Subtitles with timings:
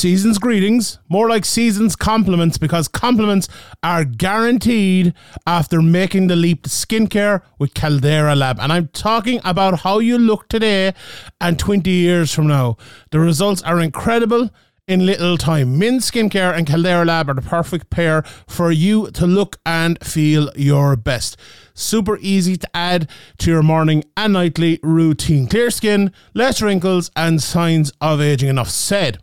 [0.00, 3.48] season's greetings, more like season's compliments, because compliments
[3.82, 5.12] are guaranteed
[5.46, 8.58] after making the leap to skincare with Caldera Lab.
[8.58, 10.94] And I'm talking about how you look today
[11.38, 12.78] and 20 years from now.
[13.10, 14.48] The results are incredible
[14.88, 15.78] in little time.
[15.78, 20.50] Min Skincare and Caldera Lab are the perfect pair for you to look and feel
[20.56, 21.36] your best.
[21.74, 23.06] Super easy to add
[23.36, 25.46] to your morning and nightly routine.
[25.46, 28.48] Clear skin, less wrinkles, and signs of aging.
[28.48, 29.18] Enough said.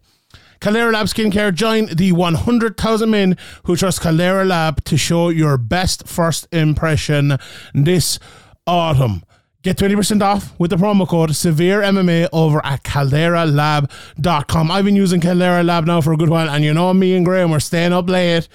[0.60, 6.08] Caldera Lab Skincare join the 100,000 men who trust Caldera Lab to show your best
[6.08, 7.38] first impression
[7.74, 8.20] this
[8.66, 9.24] autumn.
[9.64, 14.72] Get 20% off with the promo code Severe MMA over at calderalab.com.
[14.72, 17.26] I've been using Caldera Lab now for a good while, and you know me and
[17.26, 18.48] Graeme, we're staying up late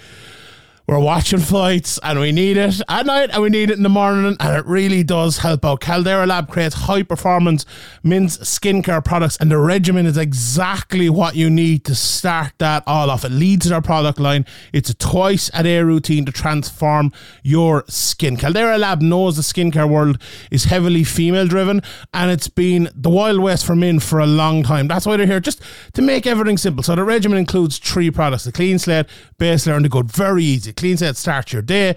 [0.93, 3.89] we're watching flights and we need it at night and we need it in the
[3.89, 5.81] morning and it really does help out.
[5.81, 7.65] Caldera Lab creates high performance
[8.03, 13.09] men's skincare products and the regimen is exactly what you need to start that all
[13.09, 13.25] off.
[13.25, 14.45] It leads our product line.
[14.75, 17.11] It's a twice a day routine to transform
[17.43, 18.37] your skin.
[18.37, 21.81] Caldera Lab knows the skincare world is heavily female driven
[22.12, 24.89] and it's been the Wild West for men for a long time.
[24.89, 25.62] That's why they're here just
[25.95, 26.83] to make everything simple.
[26.83, 29.06] So the regimen includes three products, the clean slate,
[29.39, 30.12] base layer and the good.
[30.12, 31.94] Very easy cleans out, starts your day.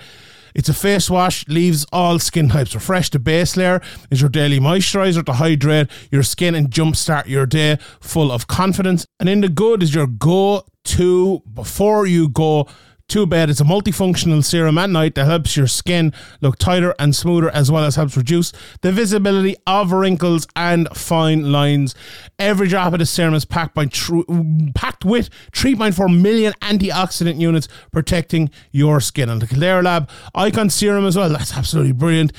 [0.53, 3.13] It's a face wash, leaves all skin types refreshed.
[3.13, 7.79] The base layer is your daily moisturizer to hydrate your skin and jumpstart your day
[7.99, 9.07] full of confidence.
[9.19, 12.67] And in the good is your go to before you go
[13.07, 16.11] to Bad It's a multifunctional serum at night that helps your skin
[16.41, 21.51] look tighter and smoother, as well as helps reduce the visibility of wrinkles and fine
[21.51, 21.93] lines.
[22.39, 24.21] Every drop of the serum is packed by tr-
[24.73, 29.29] packed with 3.4 million antioxidant units protecting your skin.
[29.29, 31.29] And the Caldera Lab Icon Serum as well.
[31.29, 32.33] That's absolutely brilliant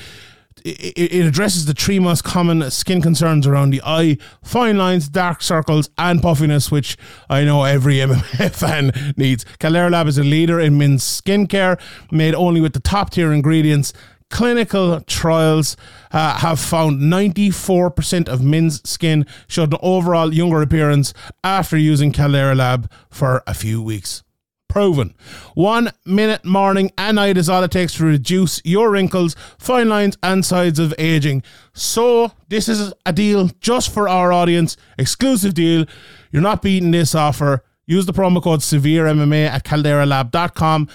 [0.65, 5.41] it, it addresses the three most common skin concerns around the eye fine lines, dark
[5.41, 6.97] circles, and puffiness, which
[7.29, 9.45] I know every MMA fan needs.
[9.59, 11.79] Caldera Lab is a leader in men's skincare,
[12.11, 13.93] made only with the top tier ingredients
[14.29, 15.77] clinical trials
[16.11, 21.13] uh, have found 94% of men's skin showed an overall younger appearance
[21.45, 24.23] after using Caldera Lab for a few weeks
[24.67, 25.13] proven.
[25.53, 30.17] One minute morning and night is all it takes to reduce your wrinkles, fine lines,
[30.21, 31.43] and signs of aging.
[31.73, 35.85] So, this is a deal just for our audience, exclusive deal.
[36.31, 37.63] You're not beating this offer.
[37.85, 40.89] Use the promo code SevereMMA at calderalab.com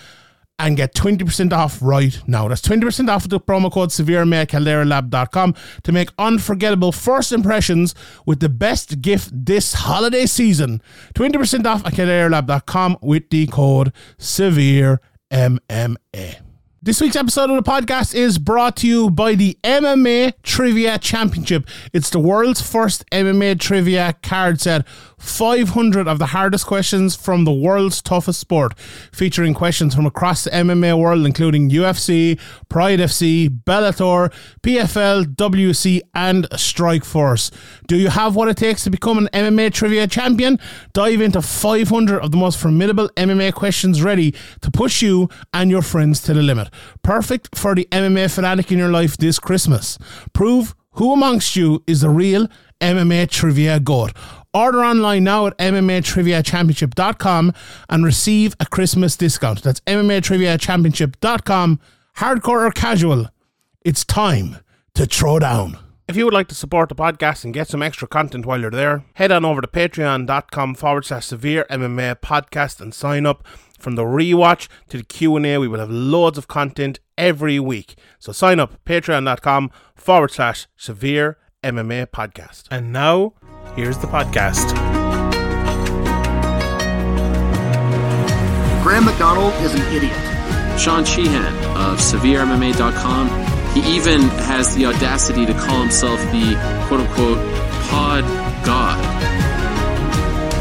[0.59, 2.49] and get 20% off right now.
[2.49, 7.95] That's 20% off with the promo code SevereMay to make unforgettable first impressions
[8.27, 10.83] with the best gift this holiday season.
[11.15, 14.99] 20% off at calderalab.com with the code SevereMMA.
[16.85, 21.69] This week's episode of the podcast is brought to you by the MMA Trivia Championship.
[21.93, 24.85] It's the world's first MMA trivia card set
[25.23, 28.77] 500 of the hardest questions from the world's toughest sport,
[29.13, 32.39] featuring questions from across the MMA world, including UFC,
[32.69, 37.53] Pride FC, Bellator, PFL, WC, and Strikeforce.
[37.87, 40.59] Do you have what it takes to become an MMA trivia champion?
[40.93, 45.83] Dive into 500 of the most formidable MMA questions ready to push you and your
[45.83, 46.69] friends to the limit.
[47.03, 49.99] Perfect for the MMA fanatic in your life this Christmas.
[50.33, 52.49] Prove who amongst you is the real
[52.81, 54.13] MMA trivia goat.
[54.55, 57.55] Order online now at MMATriviaChampionship.com
[57.89, 59.63] and receive a Christmas discount.
[59.63, 61.81] That's MMATriviaChampionship.com.
[62.19, 63.29] Hardcore or casual,
[63.83, 64.59] it's time
[64.95, 65.79] to throw down.
[66.07, 68.71] If you would like to support the podcast and get some extra content while you're
[68.71, 73.47] there, head on over to patreon.com forward slash severe MMA podcast and sign up.
[73.79, 77.95] From the rewatch to the Q&A, we will have loads of content every week.
[78.19, 82.65] So sign up, patreon.com forward slash severe MMA podcast.
[82.71, 83.33] And now,
[83.75, 84.73] here's the podcast.
[88.83, 90.17] Graeme McDonald is an idiot.
[90.79, 93.29] Sean Sheehan of SevereMMA.com.
[93.75, 96.55] He even has the audacity to call himself the
[96.89, 97.39] quote unquote
[97.89, 98.25] pod
[98.65, 98.99] god.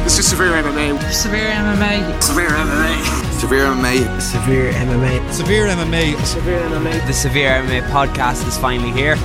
[0.04, 1.12] This is Severe MMA.
[1.12, 2.22] Severe MMA.
[2.22, 3.32] Severe MMA.
[3.34, 4.22] Severe MMA.
[4.22, 5.32] Severe MMA.
[5.32, 6.26] Severe MMA.
[6.26, 7.08] Severe MMA.
[7.08, 9.16] The Severe MMA podcast is finally here.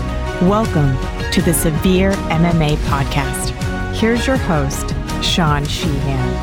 [0.43, 0.97] Welcome
[1.33, 3.66] to the Severe MMA podcast.
[3.97, 4.91] Here's your host,
[5.23, 6.35] Sean Sheehan.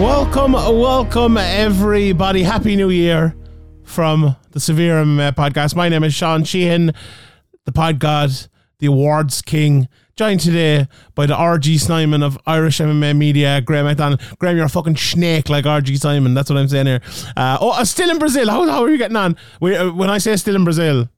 [0.00, 2.42] Welcome, welcome, everybody.
[2.42, 3.36] Happy New Year
[3.84, 5.76] from the Severe MMA podcast.
[5.76, 6.90] My name is Sean Sheehan,
[7.64, 8.30] the pod god,
[8.80, 9.86] the awards king.
[10.16, 14.20] Joined today by the RG Simon of Irish MMA Media, Graeme McDonald.
[14.40, 16.34] Graeme, you're a fucking snake like RG Simon.
[16.34, 17.00] That's what I'm saying here.
[17.36, 18.50] Uh, oh, uh, still in Brazil.
[18.50, 19.36] How, how are you getting on?
[19.62, 21.08] Uh, when I say still in Brazil,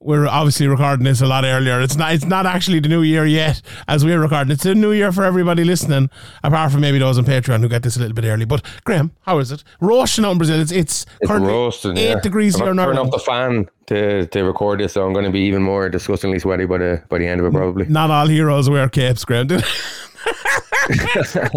[0.00, 1.80] we're obviously recording this a lot earlier.
[1.80, 2.12] It's not.
[2.14, 4.52] It's not actually the new year yet as we're recording.
[4.52, 6.08] It's the new year for everybody listening,
[6.44, 8.44] apart from maybe those on Patreon who get this a little bit early.
[8.44, 9.64] But Graeme, how is it?
[9.80, 10.60] Roasting in Brazil.
[10.60, 11.96] It's it's, It's roasting.
[11.96, 12.20] eight yeah.
[12.20, 15.24] degrees I'm here gonna turn off the fan to, to record this, so I'm going
[15.24, 17.86] to be even more disgustingly sweaty by the by the end of it, probably.
[17.86, 19.48] Not all heroes wear capes, Graeme.
[20.94, 21.50] Fair.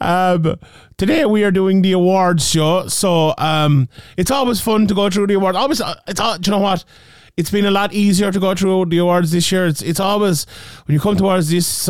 [0.00, 0.56] Um,
[0.96, 5.28] today we are doing the awards show, so um, it's always fun to go through
[5.28, 5.56] the awards.
[5.56, 6.84] Always, uh, it's all, do you know what?
[7.36, 9.66] It's been a lot easier to go through the awards this year.
[9.66, 10.44] It's it's always
[10.86, 11.88] when you come towards this,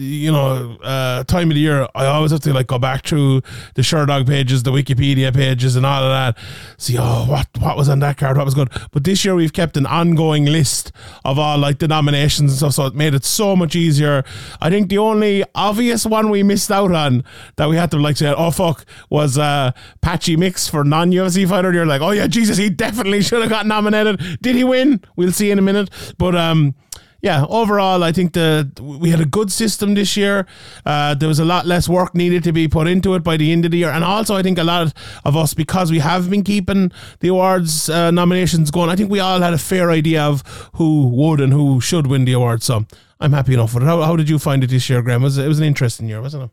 [0.00, 1.86] you know, uh, time of the year.
[1.94, 3.42] I always have to like go back through
[3.74, 6.42] the Sherdog pages, the Wikipedia pages, and all of that.
[6.78, 8.36] See, oh, what what was on that card?
[8.36, 8.70] What was good?
[8.92, 10.92] But this year we've kept an ongoing list
[11.24, 14.24] of all like the nominations and stuff, so it made it so much easier.
[14.60, 17.22] I think the only obvious one we missed out on
[17.56, 21.46] that we had to like say, oh fuck, was uh, Patchy Mix for non UFC
[21.46, 21.72] fighter.
[21.72, 24.40] You're like, oh yeah, Jesus, he definitely should have got nominated.
[24.40, 25.02] Did he win?
[25.16, 25.90] We'll see in a minute.
[26.16, 26.74] But um,
[27.22, 30.46] yeah, overall, I think the we had a good system this year.
[30.86, 33.52] Uh, there was a lot less work needed to be put into it by the
[33.52, 34.92] end of the year, and also I think a lot
[35.24, 39.20] of us, because we have been keeping the awards uh, nominations going, I think we
[39.20, 40.42] all had a fair idea of
[40.74, 42.62] who would and who should win the award.
[42.62, 42.86] So
[43.20, 43.86] I'm happy enough with it.
[43.86, 45.20] How, how did you find it this year, Graeme?
[45.20, 46.50] It was it was an interesting year, wasn't it?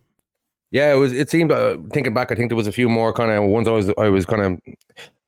[0.72, 1.14] Yeah, it was.
[1.14, 3.70] It seemed uh, thinking back, I think there was a few more kind of ones
[3.70, 4.60] I was I was kind of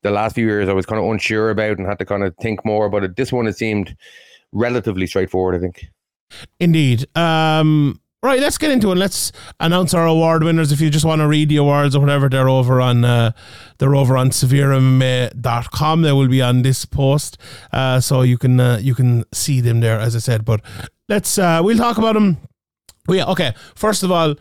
[0.01, 2.35] the last few years I was kind of unsure about and had to kind of
[2.41, 2.89] think more.
[2.89, 3.95] But this one it seemed
[4.51, 5.55] relatively straightforward.
[5.55, 5.85] I think.
[6.59, 7.05] Indeed.
[7.17, 8.95] Um, right, let's get into it.
[8.95, 10.71] Let's announce our award winners.
[10.71, 13.31] If you just want to read the awards or whatever, they're over on uh,
[13.77, 16.01] they're over on severemma.com.
[16.01, 17.37] They will be on this post,
[17.71, 20.45] uh, so you can uh, you can see them there, as I said.
[20.45, 20.61] But
[21.07, 22.37] let's uh, we'll talk about them.
[23.07, 23.53] Yeah, okay.
[23.75, 24.35] First of all,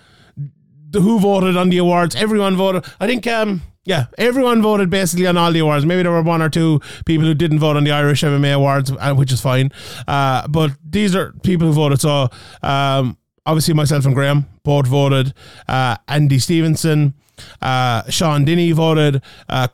[0.90, 2.14] the who voted on the awards.
[2.16, 2.84] Everyone voted.
[3.00, 3.26] I think.
[3.26, 5.86] Um, yeah, everyone voted basically on all the awards.
[5.86, 8.92] Maybe there were one or two people who didn't vote on the Irish MMA awards,
[8.92, 9.72] uh, which is fine.
[10.06, 11.98] Uh, but these are people who voted.
[11.98, 12.28] So
[12.62, 15.32] um, obviously, myself and Graeme both voted.
[15.66, 17.14] Uh, Andy Stevenson,
[17.62, 19.22] uh, Sean Dinney voted.
[19.48, 19.68] Uh,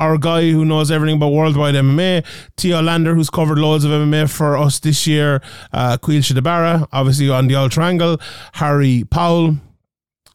[0.00, 2.26] our guy who knows everything about worldwide MMA.
[2.56, 5.40] Theo Lander, who's covered loads of MMA for us this year.
[5.72, 8.20] Uh, Queel Shidabara, obviously on the Old Triangle.
[8.54, 9.58] Harry Powell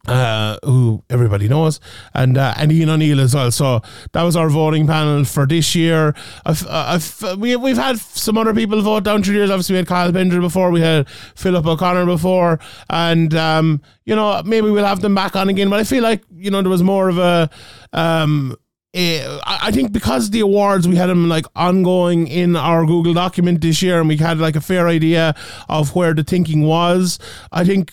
[0.07, 1.79] uh, who everybody knows,
[2.13, 3.51] and uh, and Ian O'Neill as well.
[3.51, 6.13] So that was our voting panel for this year.
[6.45, 9.49] I've, uh, I've, we, we've had some other people vote down through years.
[9.49, 12.59] Obviously, we had Kyle Bender before, we had Philip O'Connor before,
[12.89, 15.69] and um, you know maybe we'll have them back on again.
[15.69, 17.49] But I feel like you know there was more of a
[17.93, 18.57] um,
[18.95, 23.81] I think because the awards we had them like ongoing in our Google document this
[23.81, 25.33] year, and we had like a fair idea
[25.69, 27.17] of where the thinking was.
[27.51, 27.91] I think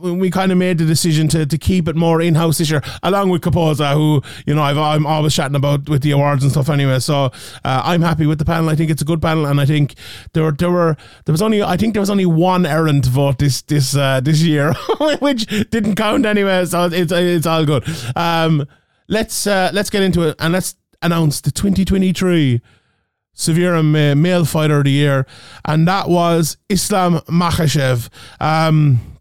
[0.00, 2.82] we kind of made the decision to, to keep it more in house this year,
[3.02, 6.50] along with Capoza, who you know I've, I'm always chatting about with the awards and
[6.50, 6.98] stuff anyway.
[6.98, 7.30] So uh,
[7.64, 8.68] I'm happy with the panel.
[8.68, 9.94] I think it's a good panel, and I think
[10.32, 13.62] there there were there was only I think there was only one errant vote this
[13.62, 14.72] this uh, this year,
[15.20, 16.64] which didn't count anyway.
[16.66, 17.84] So it's it's all good.
[18.16, 18.66] Um,
[19.08, 22.60] let's uh, let's get into it and let's announce the 2023
[23.32, 25.26] Severe Male Fighter of the Year,
[25.64, 28.08] and that was Islam Makhachev.
[28.40, 29.19] Um,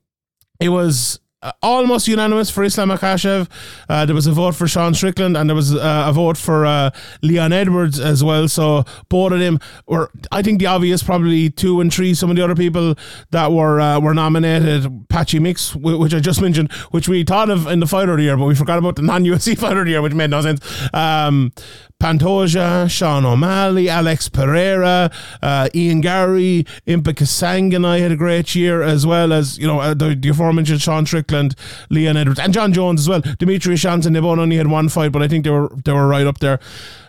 [0.59, 3.49] it was uh, almost unanimous for Islam Makhachev.
[3.87, 6.65] Uh, there was a vote for Sean Strickland and there was uh, a vote for
[6.65, 6.89] uh,
[7.21, 8.49] Leon Edwards as well.
[8.49, 12.13] So both of them were, I think, the obvious probably two and three.
[12.13, 12.95] Some of the other people
[13.31, 17.49] that were uh, were nominated, Patchy Mix, wh- which I just mentioned, which we thought
[17.49, 19.79] of in the fighter of the year, but we forgot about the non UFC fighter
[19.79, 20.59] of the year, which made no sense.
[20.93, 21.53] Um,
[22.01, 29.05] Pantoja, Sean O'Malley, Alex Pereira, uh, Ian Garry, Impa Kasanganay had a great year, as
[29.05, 31.55] well as, you know, uh, the, the aforementioned Sean Strickland,
[31.89, 33.21] Leon Edwards, and Jon Jones as well.
[33.21, 36.07] Demetrious Johnson, they both only had one fight, but I think they were they were
[36.07, 36.59] right up there.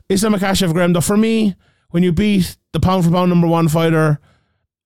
[0.08, 1.54] Islam Makhachev, Graeme, though, for me,
[1.90, 4.18] when you beat the pound for pound number one fighter,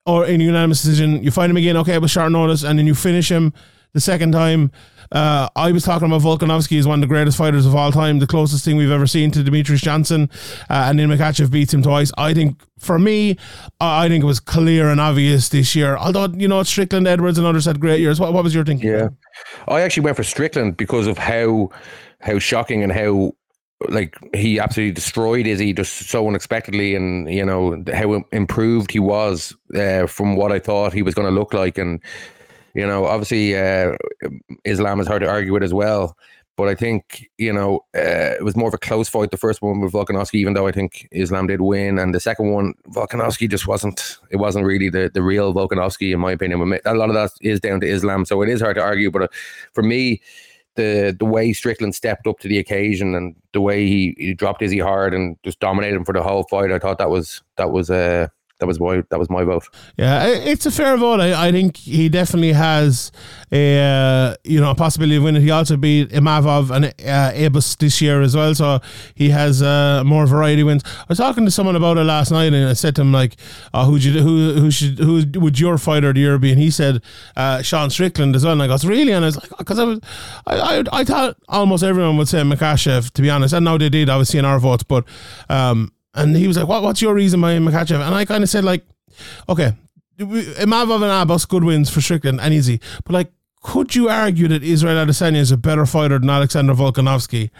[0.04, 2.86] or in a unanimous decision, you find him again, okay, with short notice, and then
[2.86, 3.54] you finish him
[3.94, 4.70] the second time.
[5.12, 8.18] Uh, I was talking about Volkanovski as one of the greatest fighters of all time,
[8.18, 10.28] the closest thing we've ever seen to Demetrious Johnson,
[10.68, 12.10] uh, and then Makhachev beats him twice.
[12.18, 13.38] I think, for me,
[13.80, 15.96] I think it was clear and obvious this year.
[15.96, 18.18] Although, you know, Strickland, Edwards, and others had great years.
[18.18, 18.90] What, what was your thinking?
[18.90, 19.08] Yeah,
[19.68, 21.70] I actually went for Strickland because of how
[22.20, 23.32] how shocking and how
[23.88, 29.54] like he absolutely destroyed Izzy just so unexpectedly, and you know how improved he was
[29.74, 32.00] uh, from what I thought he was going to look like, and
[32.74, 33.96] you know obviously uh,
[34.64, 36.16] Islam is hard to argue with as well.
[36.56, 39.32] But I think you know uh, it was more of a close fight.
[39.32, 42.52] The first one with Volkanovski, even though I think Islam did win, and the second
[42.52, 44.18] one, Volkanovski just wasn't.
[44.30, 46.78] It wasn't really the, the real Volkanovski, in my opinion.
[46.84, 49.10] A lot of that is down to Islam, so it is hard to argue.
[49.10, 49.28] But uh,
[49.72, 50.20] for me,
[50.76, 54.62] the the way Strickland stepped up to the occasion and the way he, he dropped
[54.62, 57.70] Izzy hard and just dominated him for the whole fight, I thought that was that
[57.70, 58.28] was uh
[58.64, 59.68] that was my that was my vote.
[59.98, 61.20] Yeah, it's a fair vote.
[61.20, 63.12] I, I think he definitely has
[63.52, 65.42] a uh, you know a possibility of winning.
[65.42, 68.80] He also beat Imavov and uh, Abus this year as well, so
[69.14, 70.82] he has uh, more variety wins.
[70.86, 73.36] I was talking to someone about it last night, and I said to him like,
[73.74, 76.60] oh, "Who'd you who who should who would your fighter of the year be?" And
[76.60, 77.02] he said
[77.36, 78.54] uh, Sean Strickland as well.
[78.54, 80.00] And I goes, "Really?" And I was like, "Because I was
[80.46, 83.90] I, I I thought almost everyone would say Makhachev to be honest, and now they
[83.90, 85.04] did obviously in our votes, but
[85.50, 86.82] um." And he was like, "What?
[86.82, 88.84] What's your reason by Makhachev?" And I kind of said, "Like,
[89.48, 89.72] okay,
[90.18, 94.62] Imavov and Abus good wins for Strickland and easy, but like, could you argue that
[94.62, 97.50] Israel Adesanya is a better fighter than Alexander Volkanovski?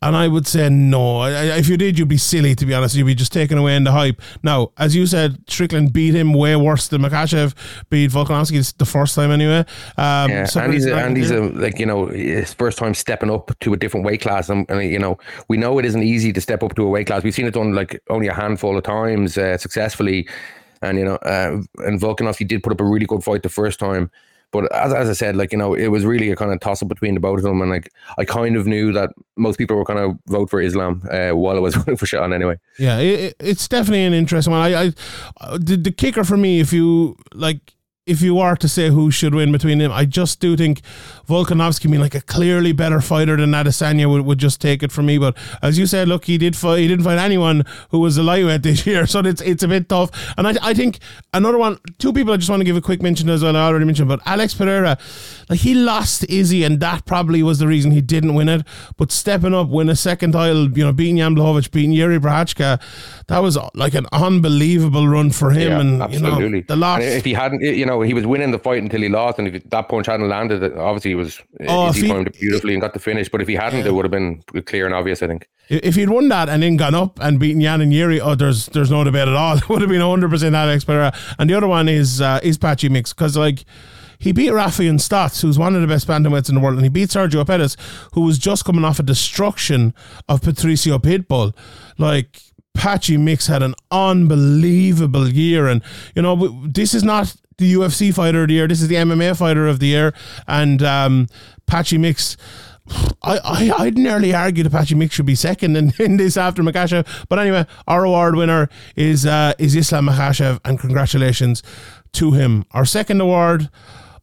[0.00, 1.24] And I would say no.
[1.24, 2.54] If you did, you'd be silly.
[2.54, 4.22] To be honest, you'd be just taking away in the hype.
[4.44, 7.52] Now, as you said, Strickland beat him way worse than Makhachev
[7.90, 9.64] beat Volkanovski the first time anyway.
[9.96, 12.94] Um, Yeah, so and he's a, and he's a like you know his first time
[12.94, 16.04] stepping up to a different weight class, and, and you know we know it isn't
[16.04, 17.24] easy to step up to a weight class.
[17.24, 20.28] We've seen it done like only a handful of times uh, successfully,
[20.80, 23.80] and you know uh, and Volkanovski did put up a really good fight the first
[23.80, 24.12] time.
[24.50, 26.82] But as, as I said, like you know, it was really a kind of toss
[26.82, 29.76] up between the both of them, and like I kind of knew that most people
[29.76, 32.56] were going to vote for Islam uh, while I was voting for Sean anyway.
[32.78, 34.62] Yeah, it, it- it's definitely an interesting one.
[34.62, 34.92] I, I
[35.40, 37.74] uh, the, the kicker for me, if you like,
[38.08, 40.80] if you are to say who should win between them, I just do think
[41.28, 45.06] Volkanovski being like a clearly better fighter than Adesanya would, would just take it from
[45.06, 45.18] me.
[45.18, 48.22] But as you said, look, he did fight, he didn't fight anyone who was a
[48.22, 50.10] lightweight this year, so it's it's a bit tough.
[50.38, 50.98] And I, I think
[51.34, 53.56] another one, two people I just want to give a quick mention as well.
[53.56, 54.98] I already mentioned, but Alex Pereira,
[55.50, 58.66] like he lost Izzy, and that probably was the reason he didn't win it.
[58.96, 62.80] But stepping up, win a second title, you know, beating Jan Blachowicz, beating Jiri Prochazka,
[63.26, 65.72] that was like an unbelievable run for him.
[65.72, 66.44] Yeah, and absolutely.
[66.44, 69.00] you know, the last if he hadn't, you know, he was winning the fight until
[69.00, 72.26] he lost, and if that punch hadn't landed, obviously he was Oh, he he- timed
[72.28, 73.28] it beautifully and got the finish.
[73.28, 75.22] But if he hadn't, it would have been clear and obvious.
[75.22, 75.48] I think.
[75.68, 78.66] If he'd won that and then gone up and beaten Jan and Jiri, oh, there's
[78.66, 79.56] there's no debate at all.
[79.58, 81.12] It would have been 100 percent Alex Pereira.
[81.38, 83.64] And the other one is uh, is Patchy Mix because like
[84.18, 86.88] he beat Raufeon Stots, who's one of the best bantamweights in the world, and he
[86.88, 87.76] beat Sergio Pettis,
[88.14, 89.94] who was just coming off a destruction
[90.28, 91.54] of Patricio Pitbull.
[91.98, 92.40] Like
[92.74, 95.82] Patchy Mix had an unbelievable year, and
[96.14, 98.66] you know this is not the UFC fighter of the year.
[98.66, 100.14] This is the MMA fighter of the year,
[100.46, 101.26] and um,
[101.66, 102.36] Patchy Mix.
[103.22, 106.62] I, I, I'd nearly argue that Patchy Mix should be second in, in this after
[106.62, 107.26] Makhachev.
[107.28, 111.62] But anyway, our award winner is uh, is Islam Makhachev, and congratulations
[112.12, 112.64] to him.
[112.70, 113.68] Our second award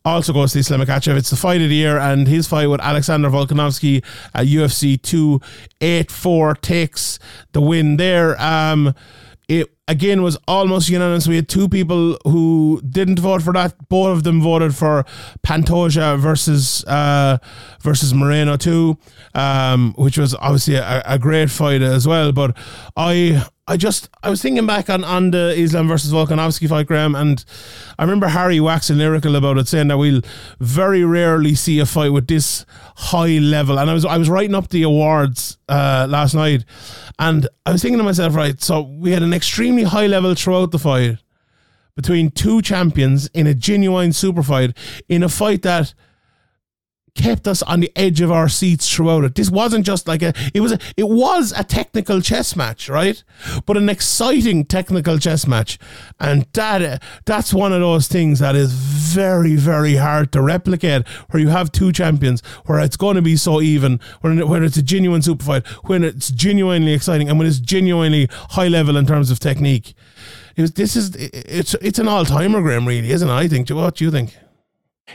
[0.06, 1.18] also goes to Islam Makhachev.
[1.18, 6.56] It's the fight of the year, and his fight with Alexander Volkanovski at UFC 284
[6.56, 7.20] takes
[7.52, 8.40] the win there.
[8.42, 8.96] Um,
[9.88, 11.28] again was almost unanimous.
[11.28, 13.90] We had two people who didn't vote for that.
[13.90, 15.06] Both of them voted for
[15.46, 17.38] Pantoja versus uh,
[17.82, 18.98] versus Moreno too,
[19.34, 22.32] um, which was obviously a, a great fight as well.
[22.32, 22.58] But
[22.96, 27.16] I I just I was thinking back on, on the Islam versus Volkanovski fight, Graeme,
[27.16, 27.44] and
[27.98, 30.22] I remember Harry waxing lyrical about it, saying that we'll
[30.60, 32.64] very rarely see a fight with this
[32.96, 33.80] high level.
[33.80, 36.64] And I was I was writing up the awards uh, last night,
[37.18, 40.70] and I was thinking to myself, right, so we had an extremely high level throughout
[40.70, 41.18] the fight
[41.96, 44.78] between two champions in a genuine super fight
[45.10, 45.96] in a fight that
[47.16, 49.36] kept us on the edge of our seats throughout it.
[49.36, 53.24] This wasn't just like a it was a, it was a technical chess match, right?
[53.66, 55.80] But an exciting technical chess match.
[56.20, 61.08] And that uh, that's one of those things that is very very hard to replicate
[61.30, 64.78] where you have two champions where it's going to be so even when when it's
[64.78, 69.06] a genuine super fight, when it's genuinely exciting and when it's genuinely high level in
[69.06, 69.94] terms of technique.
[70.58, 72.88] It was, this is it's it's an all timer, Graeme.
[72.88, 73.34] Really, isn't it?
[73.34, 73.70] I think.
[73.70, 74.38] What do you think?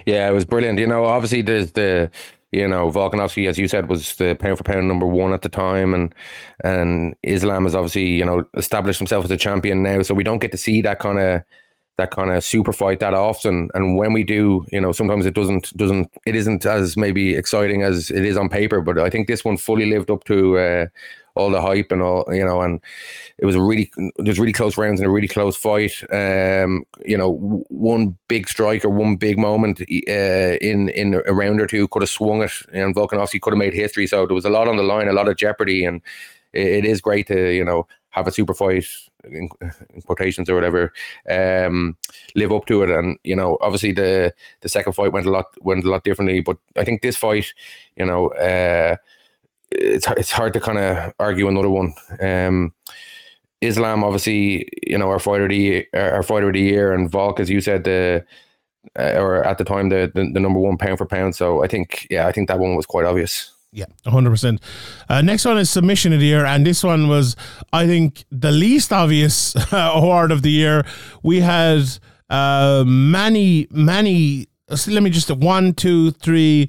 [0.07, 0.79] Yeah, it was brilliant.
[0.79, 2.11] You know, obviously there's the
[2.53, 5.49] you know Volkanovski, as you said, was the pound for pound number one at the
[5.49, 6.15] time, and
[6.65, 10.03] and Islam has obviously you know established himself as a champion now.
[10.03, 11.43] So we don't get to see that kind of
[11.99, 13.69] that kind of super fight that often.
[13.75, 17.83] And when we do, you know, sometimes it doesn't doesn't it isn't as maybe exciting
[17.83, 18.81] as it is on paper.
[18.83, 20.87] But I think this one fully lived up to uh,
[21.35, 22.81] all the hype and all you know, and
[23.39, 25.93] it was a really there's really close rounds and a really close fight.
[26.13, 31.61] Um, you know, one big strike or one big moment uh, in in a round
[31.61, 34.07] or two could have swung it, and Volkanovski could have made history.
[34.07, 36.03] So there was a lot on the line, a lot of jeopardy, and
[36.53, 38.85] it, it is great to you know have a super fight
[39.25, 39.49] in,
[39.95, 40.93] in quotations or whatever
[41.31, 41.97] um
[42.35, 44.33] live up to it and you know obviously the
[44.63, 47.53] the second fight went a lot went a lot differently but i think this fight
[47.97, 48.97] you know uh
[49.71, 52.73] it's it's hard to kind of argue another one um
[53.61, 57.11] Islam, obviously, you know, our fighter of the year, our fighter of the year, and
[57.11, 58.25] Volk, as you said, the
[58.99, 61.37] uh, or at the time the, the the number one pound for pound.
[61.37, 63.53] So I think yeah, I think that one was quite obvious.
[63.73, 64.61] Yeah, 100%.
[65.09, 66.45] Uh, next one is submission of the year.
[66.45, 67.37] And this one was,
[67.73, 70.85] I think, the least obvious award of the year.
[71.23, 71.85] We had
[72.29, 74.49] uh, many, many,
[74.89, 76.69] let me just, one, two, three,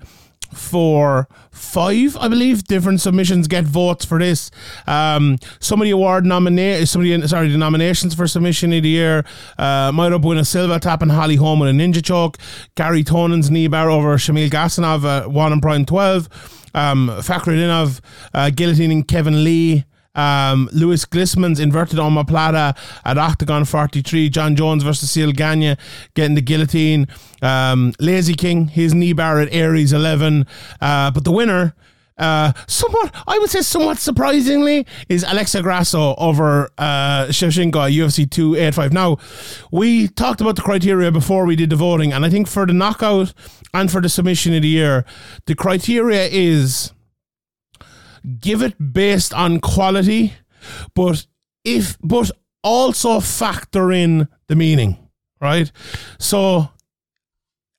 [0.54, 4.52] four, five, I believe, different submissions get votes for this.
[4.88, 8.84] Um, some of the award nominate, some of the, sorry, the nominations for submission of
[8.84, 9.26] the year.
[9.58, 12.38] Uh, Mayra Bueno Silva tapping Holly Holm with a ninja choke.
[12.76, 16.28] Garry Tonon's knee bar over Shamil Gasanov at one and prime 12.
[16.74, 18.00] Um, Fakhretdinov
[18.34, 19.86] uh, guillotining Kevin Lee.
[20.16, 24.30] Um, Lewis Glissman's inverted omoplata at Octagon 43.
[24.30, 25.78] Jon Jones versus Ciryl Gane
[26.14, 27.08] getting the guillotine.
[27.42, 30.46] Um, Lazy King, his knee bar at Aries 11.
[30.80, 31.76] Uh, but the winner,
[32.18, 38.94] uh, somewhat, I would say, somewhat surprisingly, is Alexa Grasso over uh, Shevchenko UFC 285.
[38.94, 39.18] Now,
[39.72, 42.74] we talked about the criteria before we did the voting, and I think for the
[42.74, 43.34] knockout
[43.74, 45.04] and for the submission of the year,
[45.48, 46.94] the criteria is
[48.40, 50.34] give it based on quality,
[50.96, 51.26] but
[51.64, 52.32] if but
[52.64, 54.98] also factor in the meaning,
[55.40, 55.72] right?
[56.20, 56.70] So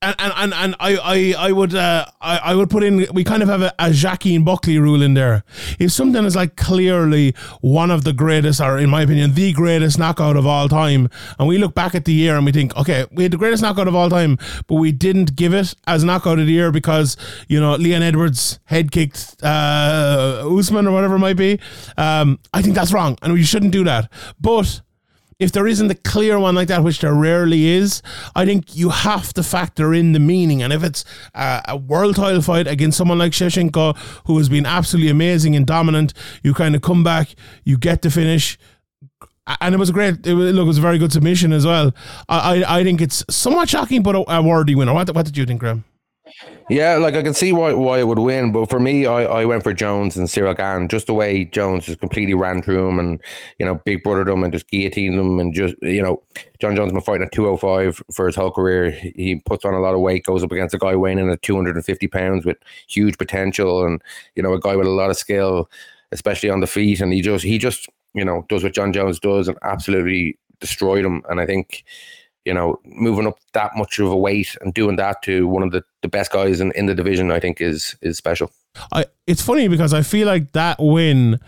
[0.03, 3.25] and and, and, and I, I, I would uh, I, I would put in we
[3.25, 5.45] kind of have a, a Joaquin Buckley rule in there.
[5.79, 9.99] If something is like clearly one of the greatest, or in my opinion, the greatest
[9.99, 13.07] knockout of all time, and we look back at the year and we think, okay,
[13.13, 16.39] we had the greatest knockout of all time, but we didn't give it as knockout
[16.39, 17.17] of the year because
[17.49, 21.61] you know Leon Edwards head kicked uh, Usman or whatever it might be.
[21.97, 24.11] Um, I think that's wrong, and we shouldn't do that.
[24.41, 24.81] But
[25.43, 28.01] if there isn't a clear one like that, which there rarely is,
[28.35, 30.63] I think you have to factor in the meaning.
[30.63, 33.97] And if it's a, a world title fight against someone like Shevchenko,
[34.27, 37.35] who has been absolutely amazing and dominant, you kind of come back,
[37.65, 38.57] you get the finish.
[39.61, 40.25] And it was a great.
[40.25, 41.93] It was, look, it was a very good submission as well.
[42.29, 44.95] I, I, I think it's somewhat shocking, but a, a worthy winner.
[44.95, 45.85] What, what did you think, Graeme?
[46.71, 49.45] Yeah, like I can see why why it would win, but for me, I, I
[49.45, 50.89] went for Jones and Ciryl Gane.
[50.89, 53.21] Just the way Jones just completely ran through him and
[53.59, 56.23] you know big brothered him and just guillotined him and just you know
[56.61, 58.91] Jon Jones been fighting at two hundred five for his whole career.
[58.91, 61.43] He puts on a lot of weight, goes up against a guy weighing in at
[61.43, 64.01] two hundred and fifty pounds with huge potential, and
[64.37, 65.69] you know a guy with a lot of skill,
[66.13, 67.01] especially on the feet.
[67.01, 71.05] And he just he just you know does what Jon Jones does and absolutely destroyed
[71.05, 71.23] him.
[71.29, 71.85] And I think
[72.45, 75.71] you know, moving up that much of a weight and doing that to one of
[75.71, 78.51] the, the best guys in, in the division, I think is is special.
[78.93, 81.41] I it's funny because I feel like that win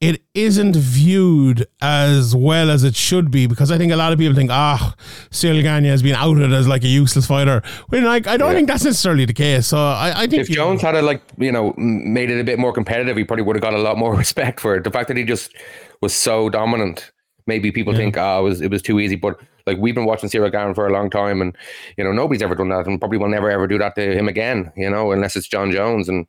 [0.00, 4.18] it isn't viewed as well as it should be because I think a lot of
[4.18, 4.94] people think, ah,
[5.30, 7.62] Ciryl Gane has been outed as like a useless fighter.
[7.88, 8.56] When like I don't yeah.
[8.56, 9.66] think that's necessarily the case.
[9.66, 12.58] So I, I think if Jones had a like you know made it a bit
[12.58, 14.84] more competitive, he probably would have got a lot more respect for it.
[14.84, 15.54] The fact that he just
[16.00, 17.12] was so dominant,
[17.46, 17.98] maybe people yeah.
[17.98, 20.52] think, ah, oh, it was it was too easy, but like we've been watching Ciryl
[20.52, 21.56] Gane for a long time, and
[21.96, 24.28] you know nobody's ever done that, and probably will never ever do that to him
[24.28, 24.72] again.
[24.76, 26.08] You know, unless it's Jon Jones.
[26.08, 26.28] And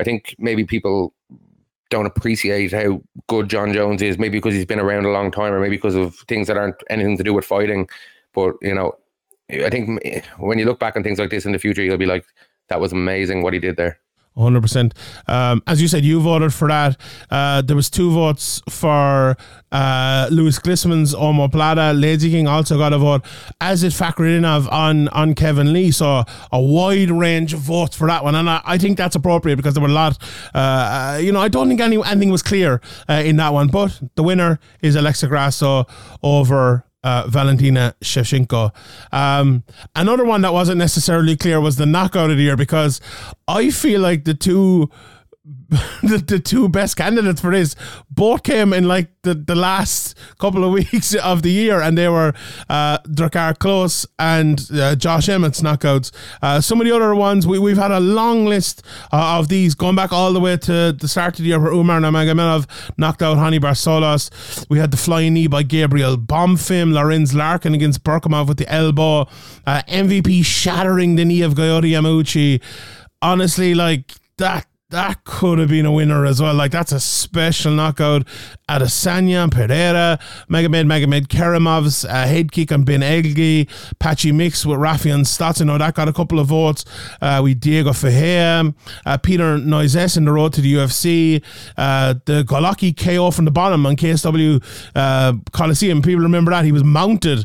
[0.00, 1.14] I think maybe people
[1.90, 5.52] don't appreciate how good Jon Jones is, maybe because he's been around a long time,
[5.52, 7.88] or maybe because of things that aren't anything to do with fighting.
[8.34, 8.92] But you know,
[9.50, 10.00] I think
[10.38, 12.26] when you look back on things like this in the future, you'll be like,
[12.68, 14.00] "That was amazing what he did there."
[14.36, 14.92] 100%.
[15.28, 16.96] Um, as you said, you voted for that.
[17.30, 19.36] Uh, there was two votes for
[19.72, 21.98] uh, Lewis Glissman's omoplata.
[21.98, 23.24] Lazy King also got a vote,
[23.60, 25.90] as did Fakhretdinov on, on Kevin Lee.
[25.90, 28.34] So a wide range of votes for that one.
[28.34, 30.18] And I, I think that's appropriate because there were a lot,
[30.54, 33.68] uh, uh you know, I don't think any, anything was clear uh, in that one.
[33.68, 35.86] But the winner is Alexa Grasso
[36.22, 38.72] over uh, Valentina Shevchenko.
[39.12, 39.62] Um,
[39.94, 43.00] another one that wasn't necessarily clear was the knockout of the year because
[43.46, 44.90] I feel like the two
[46.02, 47.74] the, the two best candidates for this
[48.08, 52.08] both came in like the, the last couple of weeks of the year, and they
[52.08, 52.32] were
[52.68, 56.12] uh, Drakkar Klose and uh, Josh Emmett's knockouts.
[56.40, 59.74] Uh, some of the other ones, we, we've had a long list uh, of these
[59.74, 63.22] going back all the way to the start of the year where Umar Nurmagomedov knocked
[63.22, 64.66] out Raoni Barcelos.
[64.70, 69.22] We had the flying knee by Gabriel Bonfim, Lorenz Larkin against Berkimov with the elbow,
[69.66, 72.62] uh, MVP shattering the knee of Goiti Yamauchi.
[73.20, 76.54] Honestly, like that that could have been a winner as well.
[76.54, 78.24] Like that's a special knockout.
[78.68, 80.16] Adesanya, Pereira,
[80.48, 83.68] Magomed Magomed Karimov's uh, head kick on Ben Egli,
[83.98, 85.58] Patchy Mix with Stots.
[85.58, 86.84] You know that got a couple of votes.
[87.20, 88.72] Uh, we Diego Ferreira,
[89.04, 91.42] uh, Peter Noises in the road to the UFC.
[91.76, 94.62] Uh, the Golocki KO from the bottom on KSW
[94.94, 96.00] uh, Coliseum.
[96.00, 97.44] People remember that he was mounted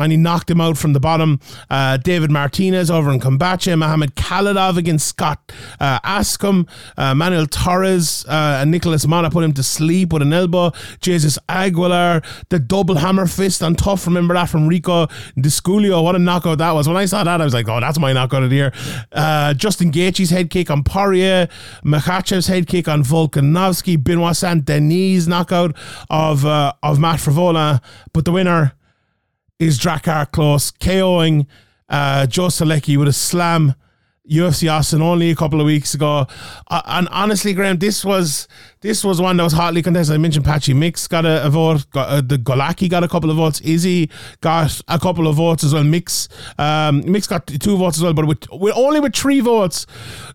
[0.00, 1.40] and he knocked him out from the bottom.
[1.68, 8.24] Uh, David Martinez over in Combache, Mamed Khalidov against Scott uh, Askham, uh, Manuel Torres
[8.26, 10.72] uh, and Nicholas Mata put him to sleep with an elbow.
[11.00, 14.06] Jesus Aguilar, the double hammer fist on tough.
[14.06, 16.02] Remember that from Rico Disculio?
[16.02, 16.88] What a knockout that was.
[16.88, 18.72] When I saw that, I was like, oh, that's my knockout of the year.
[19.12, 21.48] Uh, Justin Gaethje's head kick on Poirier,
[21.84, 25.76] Makhachev's head kick on Volkanovski, Benoit Saint Denis knockout
[26.08, 27.80] of uh, of Matt Frevola,
[28.12, 28.72] but the winner
[29.60, 31.46] is Drakkar Klose KOing
[31.88, 33.76] uh, Joe Solecki with a slam.
[34.28, 36.24] UFC Austin only a couple of weeks ago,
[36.68, 38.46] uh, and honestly, Graeme, this was
[38.82, 40.14] this was one that was hotly contested.
[40.14, 43.30] I mentioned Patchy Mix got a, a vote, got, uh, the Golaki got a couple
[43.30, 44.08] of votes, Izzy
[44.40, 45.84] got a couple of votes as well.
[45.84, 49.86] Mix um, Mix got two votes as well, but with, with only with three votes,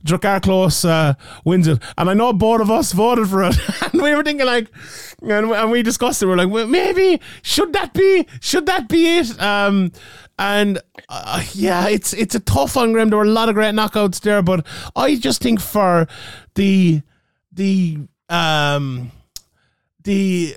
[0.06, 1.82] Drakkar Klose uh, wins it.
[1.98, 3.58] And I know both of us voted for it,
[3.94, 4.70] and we were thinking like,
[5.22, 6.28] and, and we discussed it.
[6.28, 9.42] We are like, well, maybe should that be should that be it?
[9.42, 9.92] Um,
[10.38, 10.80] and
[11.10, 13.10] uh, yeah, it's it's a tough one, Graeme.
[13.10, 16.08] There were a lot of great knockouts there, but I just think for
[16.54, 17.02] the
[17.52, 19.12] the um
[20.04, 20.56] the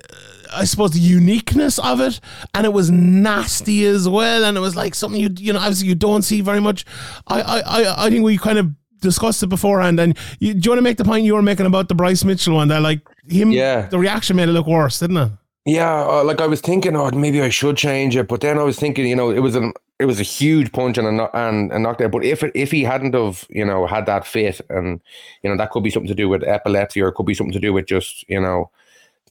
[0.55, 2.21] I suppose the uniqueness of it,
[2.55, 5.89] and it was nasty as well, and it was like something you you know obviously
[5.89, 6.85] you don't see very much.
[7.27, 10.71] I I I, I think we kind of discussed it beforehand, and you, do you
[10.71, 13.01] want to make the point you were making about the Bryce Mitchell one that like
[13.29, 13.51] him?
[13.53, 13.89] Yeah.
[13.89, 15.33] the reaction made it look worse, didn't it?
[15.67, 18.63] Yeah, uh, like I was thinking, oh, maybe I should change it, but then I
[18.63, 21.73] was thinking, you know, it was an it was a huge punch and a and
[21.73, 22.11] a knockdown.
[22.11, 25.01] But if it, if he hadn't have, you know, had that fit, and
[25.43, 27.53] you know, that could be something to do with epilepsy, or it could be something
[27.53, 28.71] to do with just, you know,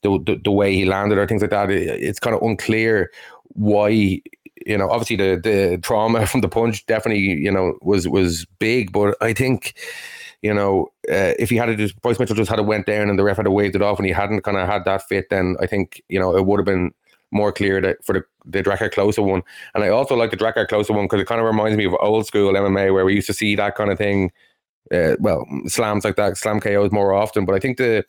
[0.02, 1.72] the the, the way he landed or things like that.
[1.72, 3.12] It, it's kind of unclear
[3.50, 4.22] why.
[4.66, 8.92] You know, obviously the the trauma from the punch definitely, you know, was was big,
[8.92, 9.76] but I think
[10.42, 13.10] you know, uh, if he had it, just Bryce Mitchell just had it went down
[13.10, 15.08] and the ref had to waved it off and he hadn't kind of had that
[15.08, 16.92] fit, then I think you know it would have been
[17.32, 19.44] more clear that for the the Drakkar Klose one.
[19.76, 21.96] And I also like the Drakkar Closer one because it kind of reminds me of
[22.00, 24.32] old school MMA where we used to see that kind of thing.
[24.94, 27.46] Uh, well, slams like that, slam KOs more often.
[27.46, 28.06] But I think the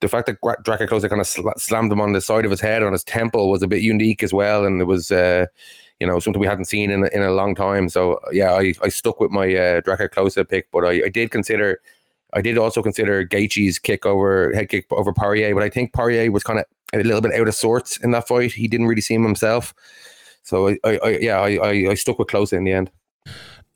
[0.00, 2.60] the fact that Drakkar Closer kind of sl- slammed him on the side of his
[2.60, 5.10] head on his temple was a bit unique as well, and it was.
[5.10, 5.46] Uh,
[6.00, 7.88] you know, something we hadn't seen in in a long time.
[7.88, 11.80] So yeah, I, I stuck with my uh, Klose pick, but I, I did consider,
[12.34, 16.30] I did also consider Gaethje's kick over head kick over Poirier, but I think Poirier
[16.30, 18.52] was kind of a little bit out of sorts in that fight.
[18.52, 19.74] He didn't really see him himself.
[20.42, 22.90] So I, I, I yeah, I, I, I stuck with Klose in the end.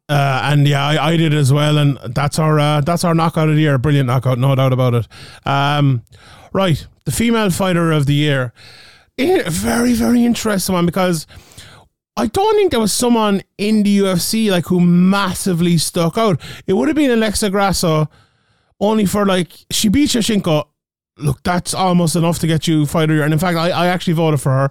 [0.09, 3.49] Uh, and yeah, I, I, did as well, and that's our uh, that's our knockout
[3.49, 3.79] of the year.
[3.79, 5.09] Brilliant knockout, no doubt about it.
[5.47, 6.03] Um,
[6.53, 8.53] right, the female fighter of the year,
[9.17, 11.27] eh, very very interesting one because
[12.17, 16.41] I don't think there was someone in the UFC like who massively stuck out.
[16.67, 18.11] It would have been Alexa Grasso,
[18.81, 20.67] only for like she beat Shevchenko.
[21.19, 23.25] Look, that's almost enough to get you fighter year.
[23.25, 24.71] And in fact, I, I actually voted for her.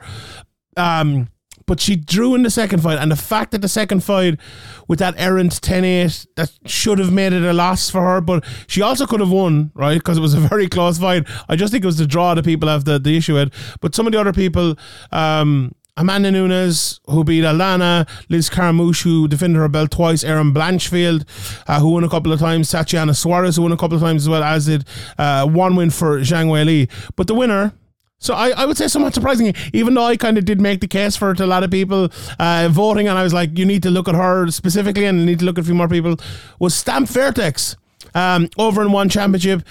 [0.77, 1.29] Um,
[1.65, 4.39] but she drew in the second fight, and the fact that the second fight
[4.87, 8.81] with that errant 10-8 that should have made it a loss for her, but she
[8.81, 9.97] also could have won, right?
[9.97, 11.27] Because it was a very close fight.
[11.47, 13.53] I just think it was the draw that people have the, the issue with.
[13.79, 14.77] But some of the other people,
[15.11, 21.25] um, Amanda Nunes, who beat Aldana, Liz Carmouche, who defended her belt twice, Erin Blanchfield,
[21.67, 24.23] uh, who won a couple of times, Tatiana Suarez, who won a couple of times
[24.23, 24.85] as well, as did
[25.17, 26.89] uh, one win for Zhang Weili.
[27.15, 27.73] But the winner,
[28.19, 30.87] so I, I would say somewhat surprisingly, even though I kind of did make the
[30.87, 33.65] case for it to a lot of people uh, voting, and I was like, you
[33.65, 35.87] need to look at her specifically and you need to look at a few more
[35.87, 36.17] people,
[36.59, 37.75] was Stamp Fairtex
[38.13, 39.63] um, over in one championship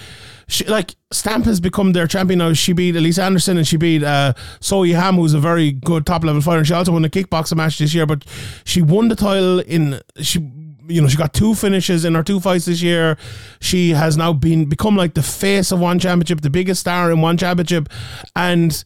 [0.51, 2.51] she, like Stamp has become their champion now.
[2.51, 6.25] She beat Alyse Anderson and she beat uh, Zoe Ham, who's a very good top
[6.25, 6.59] level fighter.
[6.59, 8.25] And she also won the kickboxing match this year, but
[8.65, 10.39] she won the title in she.
[10.87, 13.17] You know, she got two finishes in her two fights this year.
[13.61, 17.21] She has now been become like the face of one championship, the biggest star in
[17.21, 17.87] one championship,
[18.35, 18.83] and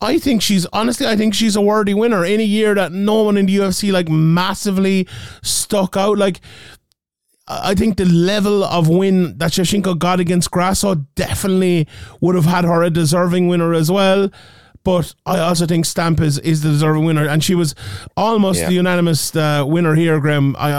[0.00, 3.24] I think she's honestly, I think she's a worthy winner in a year that no
[3.24, 5.08] one in the UFC like massively
[5.42, 6.16] stuck out.
[6.16, 6.40] Like
[7.48, 11.88] I think the level of win that Shevchenko got against Grasso definitely
[12.20, 14.30] would have had her a deserving winner as well.
[14.84, 17.74] But I also think Stamp is, is the deserving winner, and she was
[18.16, 18.68] almost yeah.
[18.68, 20.56] the unanimous uh, winner here, Graeme.
[20.58, 20.72] I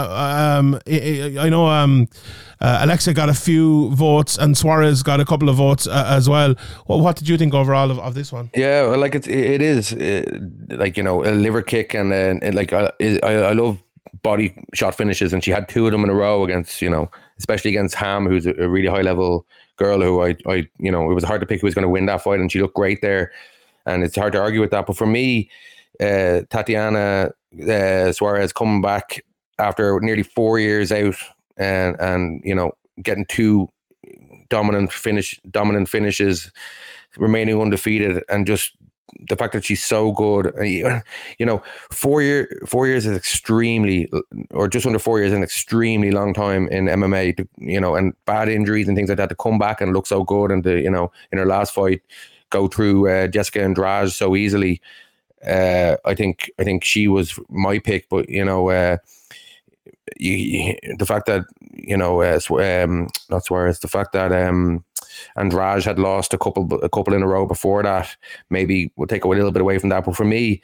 [0.56, 2.08] um I, I know um
[2.60, 6.28] uh, Alexa got a few votes, and Suarez got a couple of votes uh, as
[6.28, 6.54] well.
[6.88, 8.50] Well, what did you think overall of, of this one?
[8.54, 10.24] Yeah, like it's it is uh,
[10.70, 13.78] like you know a liver kick, and then like I I love
[14.22, 17.10] body shot finishes, and she had two of them in a row against, you know,
[17.38, 19.46] especially against Ham, who's a, really high level
[19.76, 21.88] girl who I, I, you know, it was hard to pick who was going to
[21.88, 23.32] win that fight, and she looked great there,
[23.86, 24.86] and it's hard to argue with that.
[24.86, 25.50] But for me,
[26.00, 27.30] uh, Tatiana
[27.68, 29.24] uh, Suarez coming back
[29.58, 31.16] after nearly four years out,
[31.56, 33.68] and and you know, getting two
[34.48, 36.50] dominant finish, dominant finishes,
[37.16, 38.72] remaining undefeated, and just
[39.28, 41.00] the fact that she's so good, uh, you
[41.38, 44.10] you know, four year four years is extremely,
[44.50, 47.32] or just under four years, an extremely long time in MMA.
[47.32, 50.06] To, you know, and bad injuries and things like that to come back and look
[50.06, 52.02] so good, and to you know, in her last fight,
[52.50, 54.80] go through uh, Jessica Andrade so easily.
[55.46, 58.98] Uh, I think I think she was my pick, but you know, uh,
[60.18, 62.38] you, you- the fact that you know, uh,
[62.84, 64.84] um, not Suarez, the fact that um,
[65.36, 68.16] Andrade had lost a couple a couple in a row before that,
[68.50, 70.04] maybe we'll take a little bit away from that.
[70.04, 70.62] But for me,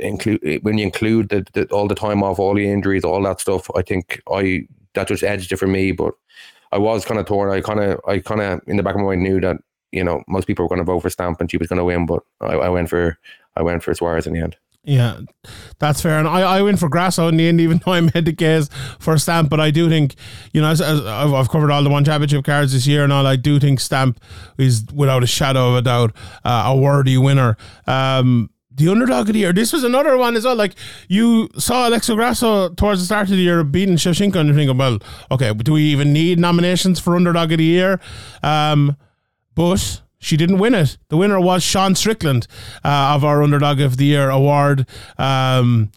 [0.00, 3.40] include when you include the, the, all the time off, all the injuries, all that
[3.40, 5.92] stuff, I think I that just edged it for me.
[5.92, 6.14] But
[6.72, 7.50] I was kind of torn.
[7.50, 9.56] I kind of I kind of in the back of my mind knew that
[9.92, 11.84] you know most people were going to vote for Stamp and she was going to
[11.84, 13.18] win, but I, I went for
[13.56, 14.56] I went for Suarez in the end.
[14.84, 15.20] Yeah,
[15.78, 16.18] that's fair.
[16.18, 18.68] And I, I went for Grasso in the end, even though I made the case
[18.98, 19.48] for Stamp.
[19.48, 20.16] But I do think,
[20.52, 23.12] you know, as, as I've, I've covered all the one championship cards this year and
[23.12, 24.20] all, I do think Stamp
[24.58, 27.56] is, without a shadow of a doubt, uh, a worthy winner.
[27.86, 29.52] Um, the underdog of the year.
[29.52, 30.56] This was another one as well.
[30.56, 30.74] Like
[31.06, 34.78] you saw Alexa Grasso towards the start of the year beating Shevchenko, and you're thinking,
[34.78, 34.98] well,
[35.30, 38.00] okay, do we even need nominations for underdog of the year?
[38.42, 38.96] Um,
[39.54, 40.96] but she didn't win it.
[41.08, 42.46] The winner was Sean Strickland
[42.84, 44.86] uh, of our Underdog of the Year award.
[45.18, 45.90] Um,